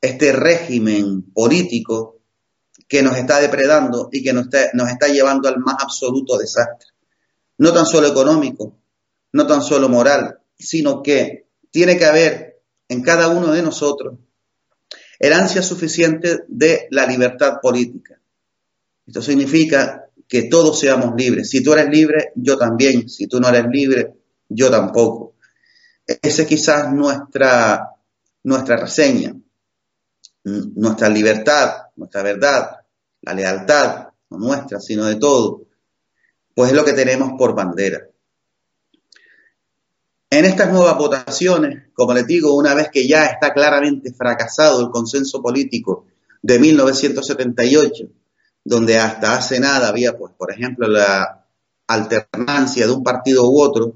este 0.00 0.32
régimen 0.32 1.24
político 1.24 2.22
que 2.88 3.02
nos 3.02 3.18
está 3.18 3.38
depredando 3.38 4.08
y 4.10 4.22
que 4.22 4.32
nos 4.32 4.44
está, 4.44 4.70
nos 4.72 4.88
está 4.88 5.08
llevando 5.08 5.46
al 5.46 5.58
más 5.58 5.76
absoluto 5.78 6.38
desastre. 6.38 6.93
No 7.64 7.72
tan 7.72 7.86
solo 7.86 8.08
económico, 8.08 8.76
no 9.32 9.46
tan 9.46 9.62
solo 9.62 9.88
moral, 9.88 10.38
sino 10.58 11.02
que 11.02 11.46
tiene 11.70 11.96
que 11.96 12.04
haber 12.04 12.60
en 12.90 13.00
cada 13.00 13.28
uno 13.28 13.52
de 13.52 13.62
nosotros 13.62 14.18
el 15.18 15.32
ansia 15.32 15.62
suficiente 15.62 16.40
de 16.46 16.88
la 16.90 17.06
libertad 17.06 17.60
política. 17.62 18.20
Esto 19.06 19.22
significa 19.22 20.10
que 20.28 20.42
todos 20.42 20.78
seamos 20.78 21.14
libres. 21.16 21.48
Si 21.48 21.62
tú 21.62 21.72
eres 21.72 21.88
libre, 21.88 22.32
yo 22.34 22.58
también. 22.58 23.08
Si 23.08 23.28
tú 23.28 23.40
no 23.40 23.48
eres 23.48 23.64
libre, 23.70 24.12
yo 24.46 24.70
tampoco. 24.70 25.36
Esa 26.06 26.42
es 26.42 26.46
quizás 26.46 26.92
nuestra, 26.92 27.94
nuestra 28.42 28.76
reseña, 28.76 29.34
nuestra 30.42 31.08
libertad, 31.08 31.84
nuestra 31.96 32.22
verdad, 32.22 32.76
la 33.22 33.32
lealtad, 33.32 34.08
no 34.28 34.36
nuestra, 34.36 34.80
sino 34.80 35.06
de 35.06 35.16
todo, 35.16 35.63
pues 36.54 36.70
es 36.70 36.76
lo 36.76 36.84
que 36.84 36.92
tenemos 36.92 37.32
por 37.36 37.54
bandera. 37.54 38.08
En 40.30 40.44
estas 40.44 40.72
nuevas 40.72 40.96
votaciones, 40.96 41.90
como 41.94 42.12
les 42.12 42.26
digo, 42.26 42.54
una 42.54 42.74
vez 42.74 42.88
que 42.90 43.06
ya 43.06 43.26
está 43.26 43.52
claramente 43.52 44.12
fracasado 44.12 44.80
el 44.80 44.90
consenso 44.90 45.40
político 45.40 46.06
de 46.42 46.58
1978, 46.58 48.04
donde 48.64 48.96
hasta 48.96 49.34
hace 49.36 49.60
nada 49.60 49.88
había, 49.88 50.18
pues, 50.18 50.32
por 50.36 50.50
ejemplo, 50.50 50.88
la 50.88 51.46
alternancia 51.86 52.86
de 52.86 52.92
un 52.92 53.04
partido 53.04 53.48
u 53.48 53.60
otro, 53.60 53.94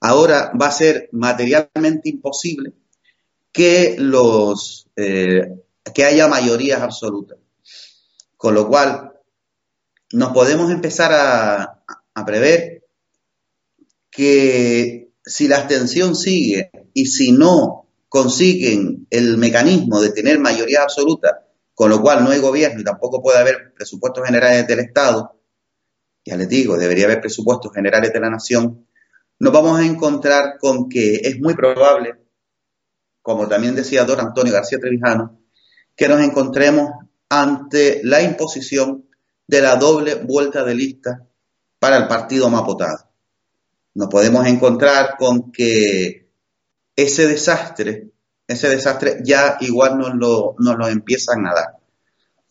ahora 0.00 0.52
va 0.60 0.66
a 0.66 0.72
ser 0.72 1.08
materialmente 1.12 2.08
imposible 2.08 2.72
que 3.52 3.96
los 3.98 4.88
eh, 4.96 5.62
que 5.94 6.04
haya 6.04 6.28
mayorías 6.28 6.80
absolutas. 6.80 7.38
Con 8.36 8.54
lo 8.54 8.68
cual, 8.68 9.11
nos 10.12 10.32
podemos 10.32 10.70
empezar 10.70 11.12
a, 11.12 11.78
prever 12.26 12.84
que 14.10 15.12
si 15.24 15.48
la 15.48 15.56
abstención 15.56 16.14
sigue 16.14 16.70
y 16.92 17.06
si 17.06 17.32
no 17.32 17.88
consiguen 18.08 19.06
el 19.10 19.38
mecanismo 19.38 20.00
de 20.00 20.12
tener 20.12 20.38
mayoría 20.38 20.82
absoluta 20.82 21.46
con 21.74 21.88
lo 21.88 22.02
cual 22.02 22.22
no 22.22 22.30
hay 22.30 22.38
gobierno 22.38 22.80
y 22.80 22.84
tampoco 22.84 23.22
puede 23.22 23.38
haber 23.38 23.72
presupuestos 23.74 24.24
generales 24.26 24.66
del 24.66 24.80
Estado, 24.80 25.40
ya 26.24 26.36
les 26.36 26.48
digo, 26.48 26.76
debería 26.76 27.06
haber 27.06 27.22
presupuestos 27.22 27.72
generales 27.72 28.12
de 28.12 28.20
la 28.20 28.30
nación, 28.30 28.86
nos 29.38 29.52
vamos 29.52 29.80
a 29.80 29.86
encontrar 29.86 30.58
con 30.60 30.88
que 30.88 31.14
es 31.14 31.40
muy 31.40 31.54
probable, 31.54 32.20
como 33.22 33.48
también 33.48 33.74
decía 33.74 34.04
don 34.04 34.20
Antonio 34.20 34.52
García 34.52 34.78
Trevijano, 34.78 35.40
que 35.96 36.08
nos 36.08 36.20
encontremos 36.20 36.90
ante 37.30 38.02
la 38.04 38.22
imposición 38.22 39.08
de 39.46 39.60
la 39.60 39.76
doble 39.76 40.14
vuelta 40.14 40.64
de 40.64 40.74
lista 40.74 41.26
para 41.78 41.96
el 41.96 42.08
partido 42.08 42.48
Mapotado. 42.48 43.10
Nos 43.94 44.08
podemos 44.08 44.46
encontrar 44.46 45.16
con 45.18 45.52
que 45.52 46.30
ese 46.96 47.26
desastre 47.26 48.12
ese 48.52 48.68
desastre 48.68 49.20
ya 49.24 49.56
igual 49.60 49.98
nos 49.98 50.14
lo, 50.14 50.54
lo 50.58 50.88
empiezan 50.88 51.46
a 51.46 51.54
dar 51.54 51.78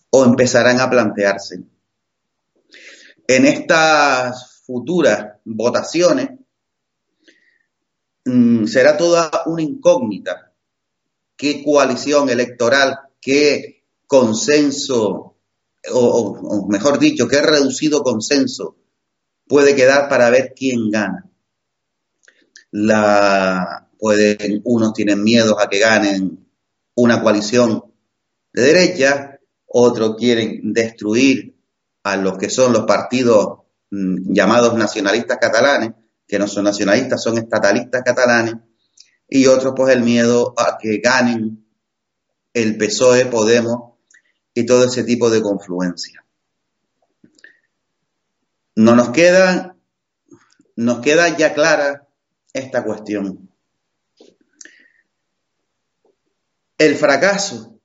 o 0.10 0.26
empezarán 0.26 0.80
a 0.80 0.90
plantearse. 0.90 1.64
En 3.28 3.46
estas 3.46 4.62
futuras 4.66 5.38
votaciones 5.46 6.32
mm, 8.26 8.66
será 8.66 8.98
toda 8.98 9.30
una 9.46 9.62
incógnita 9.62 10.52
qué 11.36 11.64
coalición 11.64 12.30
electoral, 12.30 13.00
qué 13.20 13.86
consenso, 14.06 15.31
o, 15.90 16.68
mejor 16.70 17.00
dicho, 17.00 17.28
qué 17.28 17.42
reducido 17.42 18.04
consenso 18.04 18.78
puede 19.48 19.76
quedar 19.76 20.08
para 20.08 20.30
ver 20.30 20.54
quién 20.56 20.90
gana. 20.90 21.30
La, 22.72 23.90
pueden, 23.98 24.62
unos 24.64 24.94
tienen 24.94 25.24
miedo 25.24 25.60
a 25.60 25.70
que 25.70 25.80
ganen 25.80 26.48
una 26.96 27.22
coalición 27.22 27.84
de 28.54 28.62
derecha, 28.62 29.40
otros 29.66 30.16
quieren 30.18 30.74
destruir 30.74 31.58
a 32.04 32.16
los 32.18 32.38
que 32.38 32.50
son 32.50 32.74
los 32.74 32.84
partidos 32.84 33.60
mm, 33.90 34.34
llamados 34.34 34.76
nacionalistas 34.76 35.38
catalanes, 35.40 35.92
que 36.28 36.40
no 36.40 36.48
son 36.48 36.64
nacionalistas, 36.64 37.22
son 37.22 37.38
estatalistas 37.38 38.04
catalanes, 38.04 38.56
y 39.28 39.48
otros 39.48 39.74
pues 39.76 39.96
el 39.96 40.04
miedo 40.04 40.54
a 40.58 40.78
que 40.80 40.98
ganen 40.98 41.66
el 42.54 42.78
PSOE, 42.78 43.26
Podemos 43.26 43.91
y 44.54 44.66
todo 44.66 44.86
ese 44.86 45.04
tipo 45.04 45.30
de 45.30 45.42
confluencia. 45.42 46.26
No 48.76 48.96
nos 48.96 49.10
queda, 49.10 49.76
nos 50.76 51.00
queda 51.02 51.38
ya 51.38 51.54
clara 51.54 52.08
esta 52.54 52.84
cuestión. 52.84 53.52
el 56.82 56.96
fracaso 56.96 57.80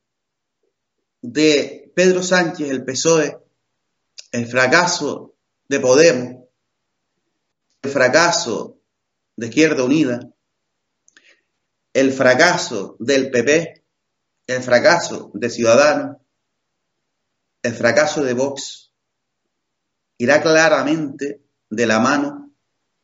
de 1.21 1.93
Pedro 1.95 2.23
Sánchez, 2.23 2.71
el 2.71 2.83
PSOE, 2.83 3.37
el 4.33 4.47
fracaso 4.47 5.35
de 5.69 5.81
Podemos, 5.81 6.45
el 7.83 7.91
fracaso 7.91 8.79
de 9.37 9.49
Izquierda 9.49 9.85
Unida, 9.85 10.21
el 11.93 12.11
fracaso 12.11 12.97
del 12.99 13.31
PP, 13.31 13.85
el 14.47 14.63
fracaso 14.63 15.31
de 15.35 15.51
Ciudadanos, 15.51 16.17
el 17.67 17.75
fracaso 17.75 18.23
de 18.23 18.33
Vox, 18.33 18.93
irá 20.19 20.41
claramente 20.41 21.43
de 21.69 21.87
la 21.87 21.99
mano 21.99 22.53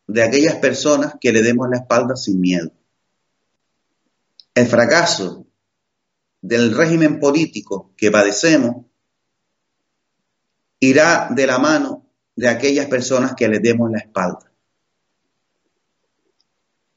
de 0.07 0.23
aquellas 0.23 0.57
personas 0.57 1.17
que 1.21 1.33
le 1.33 1.43
demos 1.43 1.69
la 1.69 1.79
espalda 1.79 2.15
sin 2.15 2.41
miedo. 2.41 2.73
El 4.55 4.67
fracaso 4.67 5.47
del 6.41 6.77
régimen 6.77 7.19
político 7.19 7.93
que 7.97 8.11
padecemos 8.11 8.87
irá 10.79 11.29
de 11.31 11.47
la 11.47 11.59
mano 11.59 12.07
de 12.37 12.49
aquellas 12.49 12.87
personas 12.87 13.35
que 13.35 13.49
les 13.49 13.63
demos 13.63 13.91
la 13.91 13.99
espalda. 13.99 14.53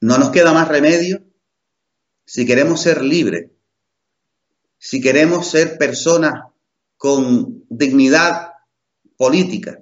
No 0.00 0.18
nos 0.18 0.30
queda 0.30 0.52
más 0.52 0.68
remedio 0.68 1.24
si 2.24 2.46
queremos 2.46 2.80
ser 2.80 3.02
libres, 3.02 3.50
si 4.78 5.00
queremos 5.00 5.48
ser 5.48 5.78
personas 5.78 6.44
con 6.96 7.64
dignidad 7.68 8.52
política, 9.16 9.80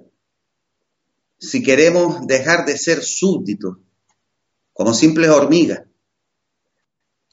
si 1.37 1.63
queremos 1.63 2.25
dejar 2.27 2.65
de 2.65 2.77
ser 2.77 3.03
súbditos, 3.03 3.77
como 4.73 4.93
simples 4.93 5.29
hormigas, 5.29 5.83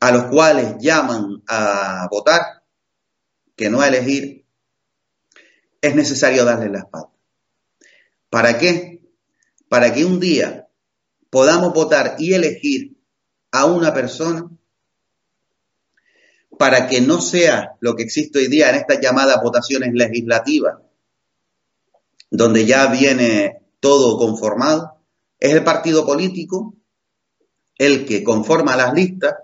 a 0.00 0.12
los 0.12 0.24
cuales 0.24 0.76
llaman 0.80 1.42
a 1.46 2.08
votar, 2.10 2.42
que 3.56 3.70
no 3.70 3.80
a 3.80 3.88
elegir, 3.88 4.44
es 5.80 5.94
necesario 5.94 6.44
darle 6.44 6.68
la 6.68 6.80
espalda. 6.80 7.10
¿Para 8.30 8.58
qué? 8.58 9.02
Para 9.68 9.92
que 9.92 10.04
un 10.04 10.20
día 10.20 10.68
podamos 11.30 11.72
votar 11.72 12.16
y 12.18 12.34
elegir 12.34 12.96
a 13.50 13.66
una 13.66 13.92
persona 13.92 14.50
para 16.62 16.86
que 16.86 17.00
no 17.00 17.20
sea 17.20 17.76
lo 17.80 17.96
que 17.96 18.04
existe 18.04 18.38
hoy 18.38 18.46
día 18.46 18.70
en 18.70 18.76
estas 18.76 19.00
llamadas 19.00 19.42
votaciones 19.42 19.92
legislativas, 19.94 20.76
donde 22.30 22.64
ya 22.64 22.86
viene 22.86 23.64
todo 23.80 24.16
conformado, 24.16 25.00
es 25.40 25.52
el 25.54 25.64
partido 25.64 26.06
político 26.06 26.76
el 27.76 28.06
que 28.06 28.22
conforma 28.22 28.76
las 28.76 28.94
listas 28.94 29.34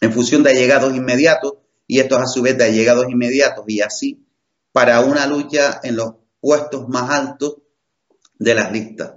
en 0.00 0.12
función 0.12 0.42
de 0.42 0.50
allegados 0.50 0.96
inmediatos 0.96 1.58
y 1.86 2.00
estos 2.00 2.18
a 2.18 2.26
su 2.26 2.42
vez 2.42 2.58
de 2.58 2.64
allegados 2.64 3.08
inmediatos 3.08 3.64
y 3.68 3.80
así 3.80 4.26
para 4.72 5.02
una 5.02 5.28
lucha 5.28 5.78
en 5.84 5.94
los 5.94 6.14
puestos 6.40 6.88
más 6.88 7.08
altos 7.08 7.58
de 8.36 8.54
las 8.56 8.72
listas. 8.72 9.14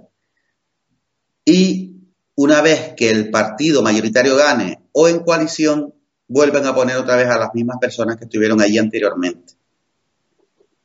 Y 1.44 1.96
una 2.36 2.62
vez 2.62 2.94
que 2.96 3.10
el 3.10 3.32
partido 3.32 3.82
mayoritario 3.82 4.36
gane 4.36 4.86
o 4.92 5.08
en 5.08 5.24
coalición, 5.24 5.92
vuelven 6.28 6.66
a 6.66 6.74
poner 6.74 6.96
otra 6.96 7.16
vez 7.16 7.28
a 7.28 7.38
las 7.38 7.54
mismas 7.54 7.78
personas 7.78 8.16
que 8.16 8.24
estuvieron 8.24 8.60
allí 8.60 8.78
anteriormente 8.78 9.54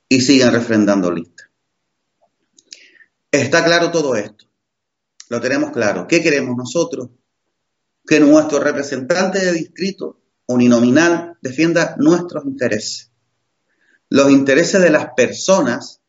y 0.07 0.21
siguen 0.21 0.51
refrendando 0.51 1.11
listas. 1.11 1.47
Está 3.31 3.63
claro 3.63 3.91
todo 3.91 4.15
esto. 4.15 4.45
Lo 5.29 5.39
tenemos 5.39 5.71
claro. 5.71 6.07
¿Qué 6.07 6.21
queremos 6.21 6.57
nosotros? 6.57 7.09
Que 8.05 8.19
nuestro 8.19 8.59
representante 8.59 9.39
de 9.39 9.53
distrito 9.53 10.19
uninominal 10.47 11.37
defienda 11.41 11.95
nuestros 11.99 12.45
intereses. 12.45 13.11
Los 14.09 14.31
intereses 14.31 14.81
de 14.81 14.89
las 14.89 15.09
personas 15.15 16.01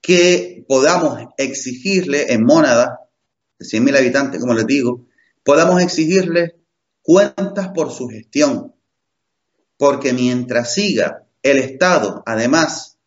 que 0.00 0.64
podamos 0.68 1.18
exigirle 1.36 2.32
en 2.32 2.44
Mónada, 2.44 3.00
de 3.58 3.66
100.000 3.66 3.98
habitantes, 3.98 4.40
como 4.40 4.54
les 4.54 4.66
digo, 4.66 5.06
podamos 5.42 5.82
exigirle 5.82 6.57
cuentas 7.08 7.68
por 7.68 7.90
su 7.90 8.06
gestión. 8.06 8.74
Porque 9.78 10.12
mientras 10.12 10.74
siga 10.74 11.24
el 11.42 11.56
Estado, 11.56 12.22
además, 12.26 12.98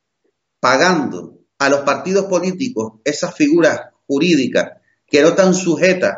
pagando 0.59 1.37
a 1.59 1.69
los 1.69 1.81
partidos 1.81 2.25
políticos 2.25 2.93
esas 3.03 3.35
figuras 3.35 3.79
jurídicas 4.07 4.71
que 5.05 5.21
no 5.21 5.27
están 5.29 5.53
sujetas 5.53 6.17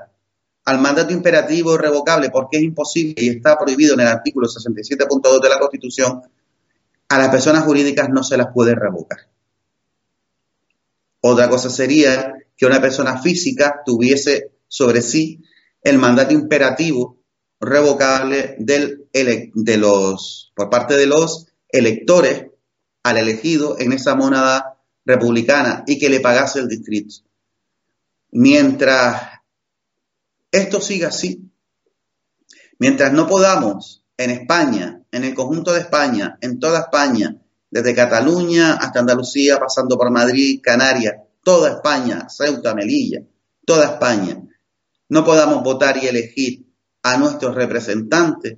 al 0.64 0.80
mandato 0.80 1.12
imperativo 1.12 1.78
revocable 1.78 2.30
porque 2.30 2.56
es 2.56 2.64
imposible 2.64 3.16
y 3.18 3.28
está 3.28 3.60
prohibido 3.60 3.96
en 3.96 4.00
el 4.00 4.08
artículo 4.08 4.48
67.2 4.48 5.42
de 5.42 5.50
la 5.50 5.60
Constitución, 5.60 6.22
a 7.10 7.18
las 7.18 7.30
personas 7.30 7.66
jurídicas 7.66 8.08
no 8.08 8.24
se 8.24 8.38
las 8.38 8.48
puede 8.54 8.76
revocar. 8.76 9.28
Otra 11.20 11.50
cosa 11.50 11.70
sería 11.70 12.34
que 12.56 12.66
una 12.66 12.80
persona 12.80 13.22
física 13.22 13.82
tuviese 13.86 14.54
sobre 14.70 15.02
sí 15.02 15.44
el 15.82 15.98
mandato 15.98 16.34
imperativo 16.34 17.23
revocable 17.66 18.56
del 18.60 19.08
de 19.12 19.78
los, 19.78 20.52
por 20.56 20.70
parte 20.70 20.96
de 20.96 21.06
los 21.06 21.48
electores 21.70 22.48
al 23.04 23.18
elegido 23.18 23.78
en 23.80 23.94
esa 23.94 24.16
monada 24.16 24.78
republicana 25.06 25.84
y 25.86 26.00
que 26.00 26.10
le 26.10 26.20
pagase 26.20 26.60
el 26.60 26.68
distrito. 26.68 27.16
Mientras 28.32 29.22
esto 30.52 30.82
siga 30.82 31.10
así, 31.10 31.52
mientras 32.80 33.12
no 33.14 33.28
podamos 33.28 34.06
en 34.18 34.32
España, 34.32 35.02
en 35.12 35.24
el 35.24 35.34
conjunto 35.34 35.74
de 35.74 35.82
España, 35.82 36.38
en 36.42 36.60
toda 36.60 36.82
España, 36.82 37.36
desde 37.70 37.96
Cataluña 37.96 38.74
hasta 38.76 39.00
Andalucía, 39.00 39.60
pasando 39.60 39.98
por 39.98 40.12
Madrid, 40.12 40.60
Canarias, 40.62 41.16
toda 41.44 41.72
España, 41.72 42.28
Ceuta, 42.30 42.74
Melilla, 42.74 43.22
toda 43.66 43.86
España, 43.86 44.42
no 45.10 45.26
podamos 45.26 45.64
votar 45.64 45.98
y 45.98 46.08
elegir 46.08 46.73
a 47.04 47.18
nuestros 47.18 47.54
representantes 47.54 48.58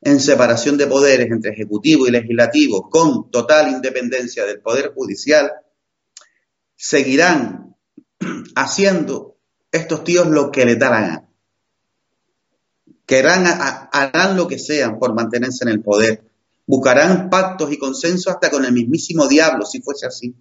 en 0.00 0.20
separación 0.20 0.76
de 0.76 0.86
poderes 0.86 1.30
entre 1.30 1.52
ejecutivo 1.52 2.06
y 2.06 2.10
legislativo 2.10 2.90
con 2.90 3.30
total 3.30 3.70
independencia 3.70 4.44
del 4.44 4.60
poder 4.60 4.92
judicial, 4.94 5.50
seguirán 6.76 7.76
haciendo 8.54 9.36
estos 9.72 10.04
tíos 10.04 10.26
lo 10.28 10.50
que 10.50 10.66
les 10.66 10.78
da 10.78 11.28
harán 13.06 14.36
lo 14.36 14.48
que 14.48 14.58
sean 14.58 14.98
por 14.98 15.14
mantenerse 15.14 15.64
en 15.64 15.70
el 15.70 15.82
poder. 15.82 16.24
Buscarán 16.66 17.28
pactos 17.28 17.72
y 17.72 17.78
consensos 17.78 18.32
hasta 18.32 18.50
con 18.50 18.64
el 18.64 18.72
mismísimo 18.72 19.26
diablo, 19.28 19.66
si 19.66 19.82
fuese 19.82 20.06
así. 20.06 20.34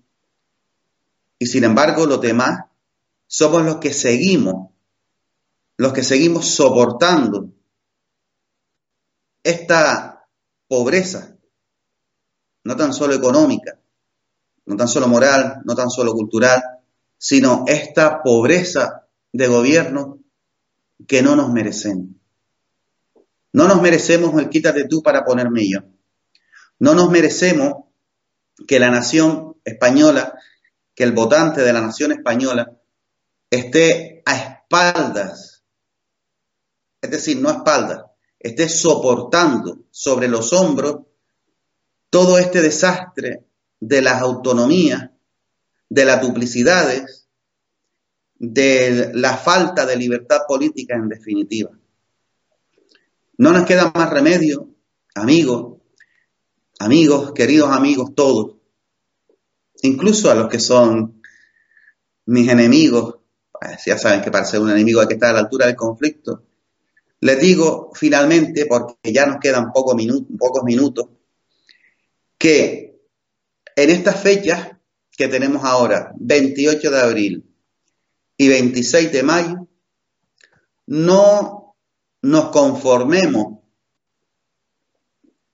Y 1.39 1.45
sin 1.45 1.65
embargo, 1.65 2.05
los 2.05 2.21
demás 2.21 2.65
somos 3.27 3.63
los 3.63 3.77
que 3.77 3.93
seguimos, 3.93 4.72
los 5.83 5.91
que 5.91 6.01
seguimos 6.01 6.47
soportando 6.47 7.51
esta 9.43 10.25
pobreza, 10.65 11.37
no 12.63 12.77
tan 12.77 12.93
solo 12.93 13.13
económica, 13.13 13.81
no 14.65 14.77
tan 14.77 14.87
solo 14.87 15.09
moral, 15.09 15.61
no 15.65 15.75
tan 15.75 15.89
solo 15.89 16.13
cultural, 16.13 16.63
sino 17.17 17.65
esta 17.67 18.23
pobreza 18.23 19.09
de 19.33 19.47
gobierno 19.47 20.19
que 21.05 21.21
no 21.21 21.35
nos 21.35 21.51
merecemos. 21.51 22.15
No 23.51 23.67
nos 23.67 23.81
merecemos 23.81 24.41
el 24.41 24.47
quítate 24.47 24.87
tú 24.87 25.03
para 25.03 25.25
ponerme 25.25 25.67
yo. 25.67 25.79
No 26.79 26.95
nos 26.95 27.11
merecemos 27.11 27.89
que 28.65 28.79
la 28.79 28.89
nación 28.89 29.57
española, 29.65 30.39
que 30.95 31.03
el 31.03 31.11
votante 31.11 31.61
de 31.61 31.73
la 31.73 31.81
nación 31.81 32.13
española 32.13 32.71
esté 33.49 34.23
a 34.25 34.37
espaldas, 34.37 35.52
es 37.03 37.11
decir, 37.11 37.41
no 37.41 37.49
a 37.49 37.53
espaldas, 37.57 38.05
esté 38.39 38.69
soportando 38.69 39.83
sobre 39.91 40.29
los 40.29 40.53
hombros 40.53 41.01
todo 42.09 42.37
este 42.37 42.61
desastre 42.61 43.43
de 43.77 44.01
las 44.01 44.21
autonomías, 44.21 45.09
de 45.89 46.05
las 46.05 46.21
duplicidades, 46.21 47.27
de 48.35 49.11
la 49.13 49.35
falta 49.35 49.85
de 49.85 49.97
libertad 49.97 50.43
política 50.47 50.95
en 50.95 51.09
definitiva. 51.09 51.71
No 53.37 53.51
nos 53.51 53.65
queda 53.65 53.91
más 53.93 54.09
remedio, 54.09 54.69
amigos, 55.13 55.81
amigos, 56.79 57.33
queridos 57.33 57.69
amigos 57.69 58.15
todos, 58.15 58.55
incluso 59.81 60.31
a 60.31 60.35
los 60.35 60.47
que 60.47 60.59
son 60.59 61.21
mis 62.27 62.47
enemigos, 62.47 63.17
pues 63.51 63.83
ya 63.85 63.97
saben 63.97 64.21
que 64.21 64.31
para 64.31 64.45
ser 64.45 64.61
un 64.61 64.71
enemigo 64.71 65.01
hay 65.01 65.07
que 65.07 65.15
estar 65.15 65.31
a 65.31 65.33
la 65.33 65.39
altura 65.39 65.65
del 65.65 65.75
conflicto. 65.75 66.43
Les 67.23 67.39
digo 67.39 67.89
finalmente, 67.93 68.65
porque 68.65 69.13
ya 69.13 69.25
nos 69.25 69.37
quedan 69.39 69.71
pocos 69.71 69.95
minutos, 69.95 71.07
que 72.37 72.99
en 73.77 73.89
estas 73.89 74.21
fechas 74.21 74.71
que 75.09 75.29
tenemos 75.29 75.63
ahora, 75.63 76.11
28 76.17 76.91
de 76.91 76.99
abril 76.99 77.55
y 78.35 78.49
26 78.49 79.13
de 79.13 79.23
mayo, 79.23 79.67
no 80.87 81.77
nos 82.21 82.49
conformemos 82.49 83.59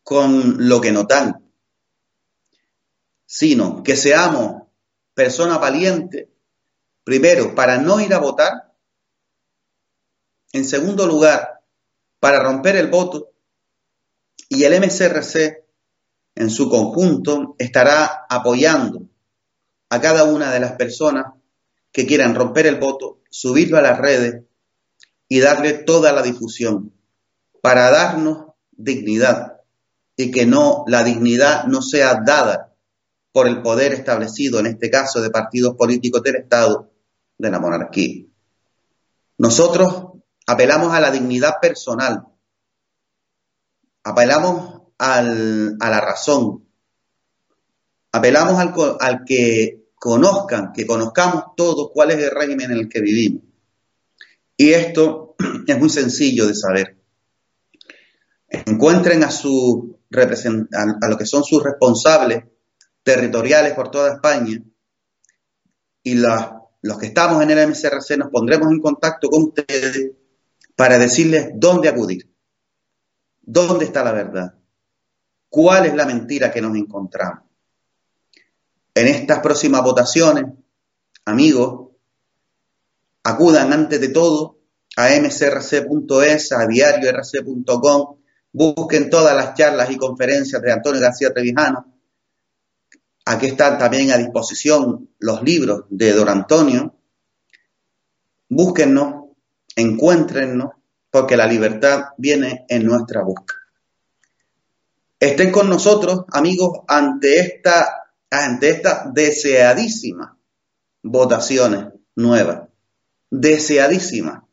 con 0.02 0.68
lo 0.68 0.82
que 0.82 0.92
notan, 0.92 1.52
sino 3.28 3.84
que 3.84 3.96
seamos 3.96 4.64
personas 5.14 5.62
valientes, 5.62 6.30
primero, 7.04 7.54
para 7.54 7.78
no 7.78 8.02
ir 8.02 8.12
a 8.16 8.18
votar, 8.18 8.74
en 10.52 10.66
segundo 10.66 11.06
lugar, 11.06 11.59
para 12.20 12.42
romper 12.42 12.76
el 12.76 12.88
voto, 12.88 13.32
y 14.50 14.64
el 14.64 14.80
MCRC 14.80 15.64
en 16.36 16.50
su 16.50 16.70
conjunto 16.70 17.56
estará 17.60 18.26
apoyando 18.30 19.08
a 19.90 20.02
cada 20.02 20.24
una 20.24 20.52
de 20.52 20.60
las 20.60 20.74
personas 20.74 21.34
que 21.92 22.06
quieran 22.06 22.36
romper 22.36 22.68
el 22.68 22.80
voto, 22.80 23.22
subirlo 23.30 23.78
a 23.78 23.82
las 23.82 23.98
redes 23.98 24.44
y 25.28 25.40
darle 25.40 25.74
toda 25.74 26.12
la 26.12 26.22
difusión 26.22 26.94
para 27.62 27.92
darnos 27.92 28.54
dignidad 28.72 29.62
y 30.16 30.32
que 30.32 30.46
no 30.46 30.84
la 30.88 31.04
dignidad 31.04 31.66
no 31.66 31.82
sea 31.82 32.22
dada 32.26 32.74
por 33.32 33.48
el 33.48 33.62
poder 33.62 33.94
establecido, 33.94 34.60
en 34.60 34.66
este 34.66 34.90
caso 34.90 35.22
de 35.22 35.30
partidos 35.30 35.76
políticos 35.76 36.24
del 36.24 36.38
Estado, 36.38 36.92
de 37.38 37.52
la 37.52 37.60
monarquía. 37.60 38.26
Nosotros 39.38 40.19
apelamos 40.50 40.92
a 40.96 41.00
la 41.00 41.12
dignidad 41.12 41.60
personal, 41.62 42.24
apelamos 44.04 44.82
a 44.98 45.22
la 45.22 46.02
razón. 46.02 46.68
Apelamos 48.12 48.60
al, 48.60 48.74
al 49.00 49.24
que 49.26 49.92
conozcan, 49.94 50.74
que 50.74 50.88
conozcamos 50.88 51.56
todos 51.56 51.92
cuál 51.94 52.12
es 52.12 52.18
el 52.18 52.32
régimen 52.32 52.72
en 52.72 52.78
el 52.80 52.90
que 52.90 53.00
vivimos. 53.00 53.44
Y 54.58 54.72
esto 54.72 55.36
es 55.68 55.78
muy 55.78 55.92
sencillo 55.92 56.48
de 56.48 56.56
saber. 56.56 56.98
Encuentren 58.50 59.24
a, 59.24 59.30
su, 59.30 60.00
a 60.12 61.08
lo 61.08 61.18
que 61.18 61.28
son 61.28 61.44
sus 61.44 61.62
responsables 61.62 62.46
territoriales 63.04 63.74
por 63.74 63.92
toda 63.92 64.14
España 64.14 64.60
y 66.02 66.16
los 66.16 66.98
que 67.00 67.06
estamos 67.06 67.44
en 67.44 67.52
el 67.52 67.68
MCRC 67.68 68.18
nos 68.18 68.32
pondremos 68.32 68.72
en 68.72 68.80
contacto 68.80 69.30
con 69.30 69.44
ustedes 69.44 70.19
para 70.80 70.98
decirles 70.98 71.50
dónde 71.56 71.90
acudir, 71.90 72.34
dónde 73.42 73.84
está 73.84 74.02
la 74.02 74.14
verdad, 74.14 74.56
cuál 75.50 75.88
es 75.88 75.94
la 75.94 76.06
mentira 76.06 76.54
que 76.54 76.62
nos 76.62 76.74
encontramos. 76.78 77.44
En 78.96 79.08
estas 79.08 79.40
próximas 79.40 79.84
votaciones, 79.84 80.46
amigos, 81.26 81.90
acudan 83.24 83.74
antes 83.74 84.00
de 84.00 84.08
todo 84.08 84.62
a 84.96 85.10
mcrc.es, 85.20 86.52
a 86.54 86.66
diariorc.com, 86.66 88.16
busquen 88.54 89.10
todas 89.10 89.36
las 89.36 89.56
charlas 89.56 89.92
y 89.92 89.98
conferencias 89.98 90.62
de 90.62 90.72
Antonio 90.72 91.02
García 91.02 91.34
Trevijano. 91.34 91.94
Aquí 93.26 93.48
están 93.48 93.78
también 93.78 94.12
a 94.12 94.18
disposición 94.18 95.10
los 95.20 95.44
libros 95.44 95.84
de 95.90 96.14
Don 96.14 96.30
Antonio. 96.30 96.96
Búsquennos, 98.48 99.19
encuéntrennos, 99.76 100.72
porque 101.12 101.38
la 101.38 101.48
libertad 101.48 102.06
viene 102.18 102.66
en 102.70 102.86
nuestra 102.86 103.24
busca. 103.24 103.56
Estén 105.20 105.52
con 105.52 105.70
nosotros, 105.70 106.26
amigos, 106.32 106.80
ante 106.88 107.40
esta 107.40 108.00
ante 108.32 108.70
estas 108.70 109.14
deseadísimas 109.14 110.32
votaciones 111.02 111.94
nuevas, 112.16 112.68
deseadísimas, 113.30 114.44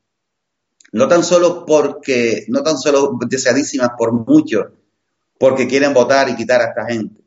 no 0.92 1.08
tan 1.08 1.24
solo 1.24 1.66
porque, 1.66 2.46
no 2.48 2.62
tan 2.62 2.78
solo 2.78 3.18
deseadísimas 3.28 3.90
por 3.98 4.12
muchos, 4.12 4.66
porque 5.38 5.66
quieren 5.66 5.92
votar 5.92 6.28
y 6.28 6.36
quitar 6.36 6.62
a 6.62 6.68
esta 6.68 6.86
gente, 6.86 7.22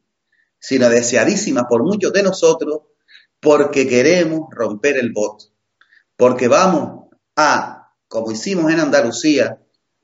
sino 0.58 0.90
deseadísimas 0.90 1.66
por 1.70 1.84
muchos 1.84 2.12
de 2.14 2.24
nosotros, 2.24 2.82
porque 3.40 3.88
queremos 3.88 4.50
romper 4.52 4.98
el 4.98 5.12
voto, 5.12 5.46
porque 6.16 6.48
vamos 6.48 7.10
a, 7.36 7.79
como 8.10 8.34
hicimos 8.34 8.70
en 8.74 8.82
Andalucía, 8.82 9.62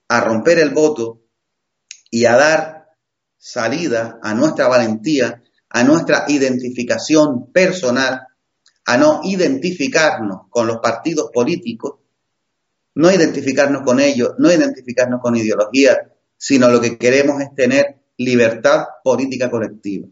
a 0.07 0.21
romper 0.21 0.59
el 0.59 0.69
voto 0.69 1.23
y 2.09 2.23
a 2.23 2.37
dar 2.37 2.95
salida 3.37 4.19
a 4.23 4.33
nuestra 4.33 4.69
valentía 4.69 5.41
a 5.75 5.83
nuestra 5.83 6.23
identificación 6.29 7.51
personal, 7.51 8.27
a 8.85 8.97
no 8.97 9.19
identificarnos 9.25 10.43
con 10.49 10.67
los 10.67 10.77
partidos 10.77 11.31
políticos, 11.33 11.95
no 12.93 13.11
identificarnos 13.11 13.81
con 13.81 13.99
ellos, 13.99 14.35
no 14.37 14.49
identificarnos 14.49 15.19
con 15.21 15.35
ideología, 15.35 16.13
sino 16.37 16.69
lo 16.69 16.79
que 16.79 16.97
queremos 16.97 17.41
es 17.41 17.53
tener 17.55 18.03
libertad 18.15 18.85
política 19.03 19.51
colectiva. 19.51 20.07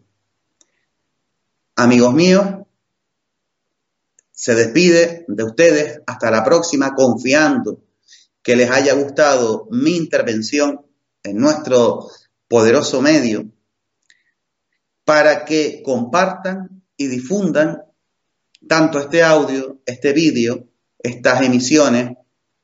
Amigos 1.76 2.12
míos, 2.12 2.46
se 4.32 4.54
despide 4.54 5.24
de 5.28 5.44
ustedes 5.44 6.02
hasta 6.06 6.30
la 6.30 6.44
próxima 6.44 6.94
confiando 6.94 7.83
que 8.44 8.54
les 8.54 8.70
haya 8.70 8.92
gustado 8.94 9.66
mi 9.70 9.96
intervención 9.96 10.86
en 11.22 11.38
nuestro 11.38 12.08
poderoso 12.46 13.00
medio 13.00 13.50
para 15.04 15.44
que 15.44 15.82
compartan 15.82 16.82
y 16.96 17.06
difundan 17.08 17.82
tanto 18.68 19.00
este 19.00 19.22
audio, 19.22 19.80
este 19.86 20.12
vídeo, 20.12 20.68
estas 20.98 21.42
emisiones 21.42 22.16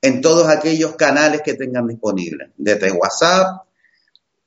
en 0.03 0.21
todos 0.21 0.49
aquellos 0.49 0.97
canales 0.97 1.41
que 1.43 1.55
tengan 1.55 1.87
disponibles, 1.87 2.51
desde 2.57 2.93
WhatsApp 2.93 3.63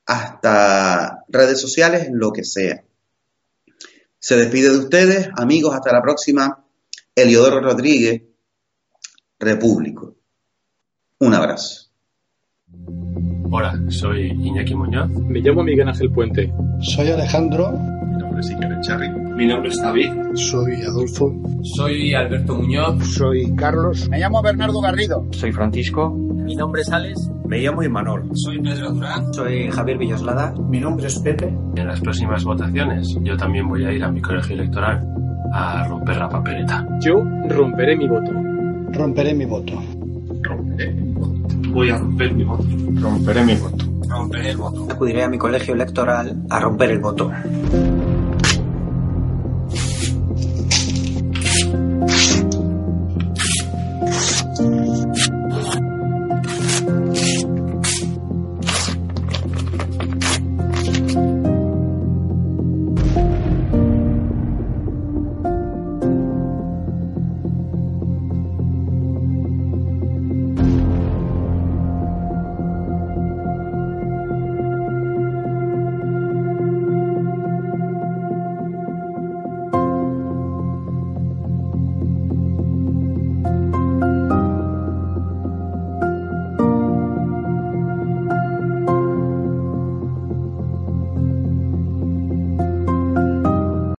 hasta 0.06 1.24
redes 1.28 1.60
sociales, 1.60 2.08
lo 2.12 2.32
que 2.32 2.44
sea. 2.44 2.84
Se 4.18 4.36
despide 4.36 4.70
de 4.70 4.78
ustedes, 4.78 5.28
amigos, 5.36 5.74
hasta 5.74 5.92
la 5.92 6.02
próxima. 6.02 6.64
Eliodoro 7.14 7.60
Rodríguez, 7.60 8.22
Repúblico. 9.38 10.13
Un 11.20 11.32
abrazo. 11.32 11.90
Hola, 13.50 13.78
soy 13.88 14.32
Iñaki 14.32 14.74
Muñoz. 14.74 15.08
Me 15.10 15.38
llamo 15.40 15.62
Miguel 15.62 15.86
Ángel 15.88 16.10
Puente. 16.10 16.52
Soy 16.80 17.08
Alejandro. 17.08 17.70
Mi 17.70 18.16
nombre 18.18 18.40
es 18.40 18.50
Iker 18.50 18.72
Echarri. 18.72 19.08
Mi 19.10 19.46
nombre 19.46 19.68
es 19.68 19.80
David. 19.80 20.10
Soy 20.34 20.82
Adolfo. 20.82 21.32
Soy 21.76 22.14
Alberto 22.14 22.56
Muñoz. 22.56 23.04
Soy 23.14 23.54
Carlos. 23.54 24.08
Me 24.08 24.18
llamo 24.18 24.42
Bernardo 24.42 24.80
Garrido. 24.80 25.24
Soy 25.30 25.52
Francisco. 25.52 26.10
Mi 26.10 26.56
nombre 26.56 26.82
es 26.82 26.90
Alex. 26.90 27.30
Me 27.46 27.58
llamo 27.60 27.84
Imanol. 27.84 28.28
Soy 28.32 28.60
Pedro 28.60 28.90
Durán. 28.90 29.32
Soy 29.32 29.70
Javier 29.70 29.98
Villoslada. 29.98 30.52
Mi 30.68 30.80
nombre 30.80 31.06
es 31.06 31.20
Pepe. 31.20 31.46
En 31.76 31.86
las 31.86 32.00
próximas 32.00 32.42
votaciones 32.42 33.16
yo 33.22 33.36
también 33.36 33.68
voy 33.68 33.84
a 33.84 33.92
ir 33.92 34.02
a 34.02 34.10
mi 34.10 34.20
colegio 34.20 34.56
electoral 34.56 35.00
a 35.52 35.86
romper 35.86 36.16
la 36.16 36.28
papeleta. 36.28 36.84
Yo 37.00 37.22
romperé 37.48 37.96
mi 37.96 38.08
voto. 38.08 38.32
Romperé 38.92 39.32
mi 39.32 39.44
voto. 39.44 39.80
Voy 41.74 41.90
a 41.90 41.98
romper 41.98 42.32
mi 42.32 42.44
voto. 42.44 42.64
Romperé 43.00 43.44
mi 43.44 43.56
voto. 43.56 43.84
Romperé 44.08 44.50
el 44.50 44.56
voto. 44.56 44.86
Acudiré 44.88 45.24
a 45.24 45.28
mi 45.28 45.38
colegio 45.38 45.74
electoral 45.74 46.44
a 46.48 46.60
romper 46.60 46.90
el 46.92 47.00
voto. 47.00 47.32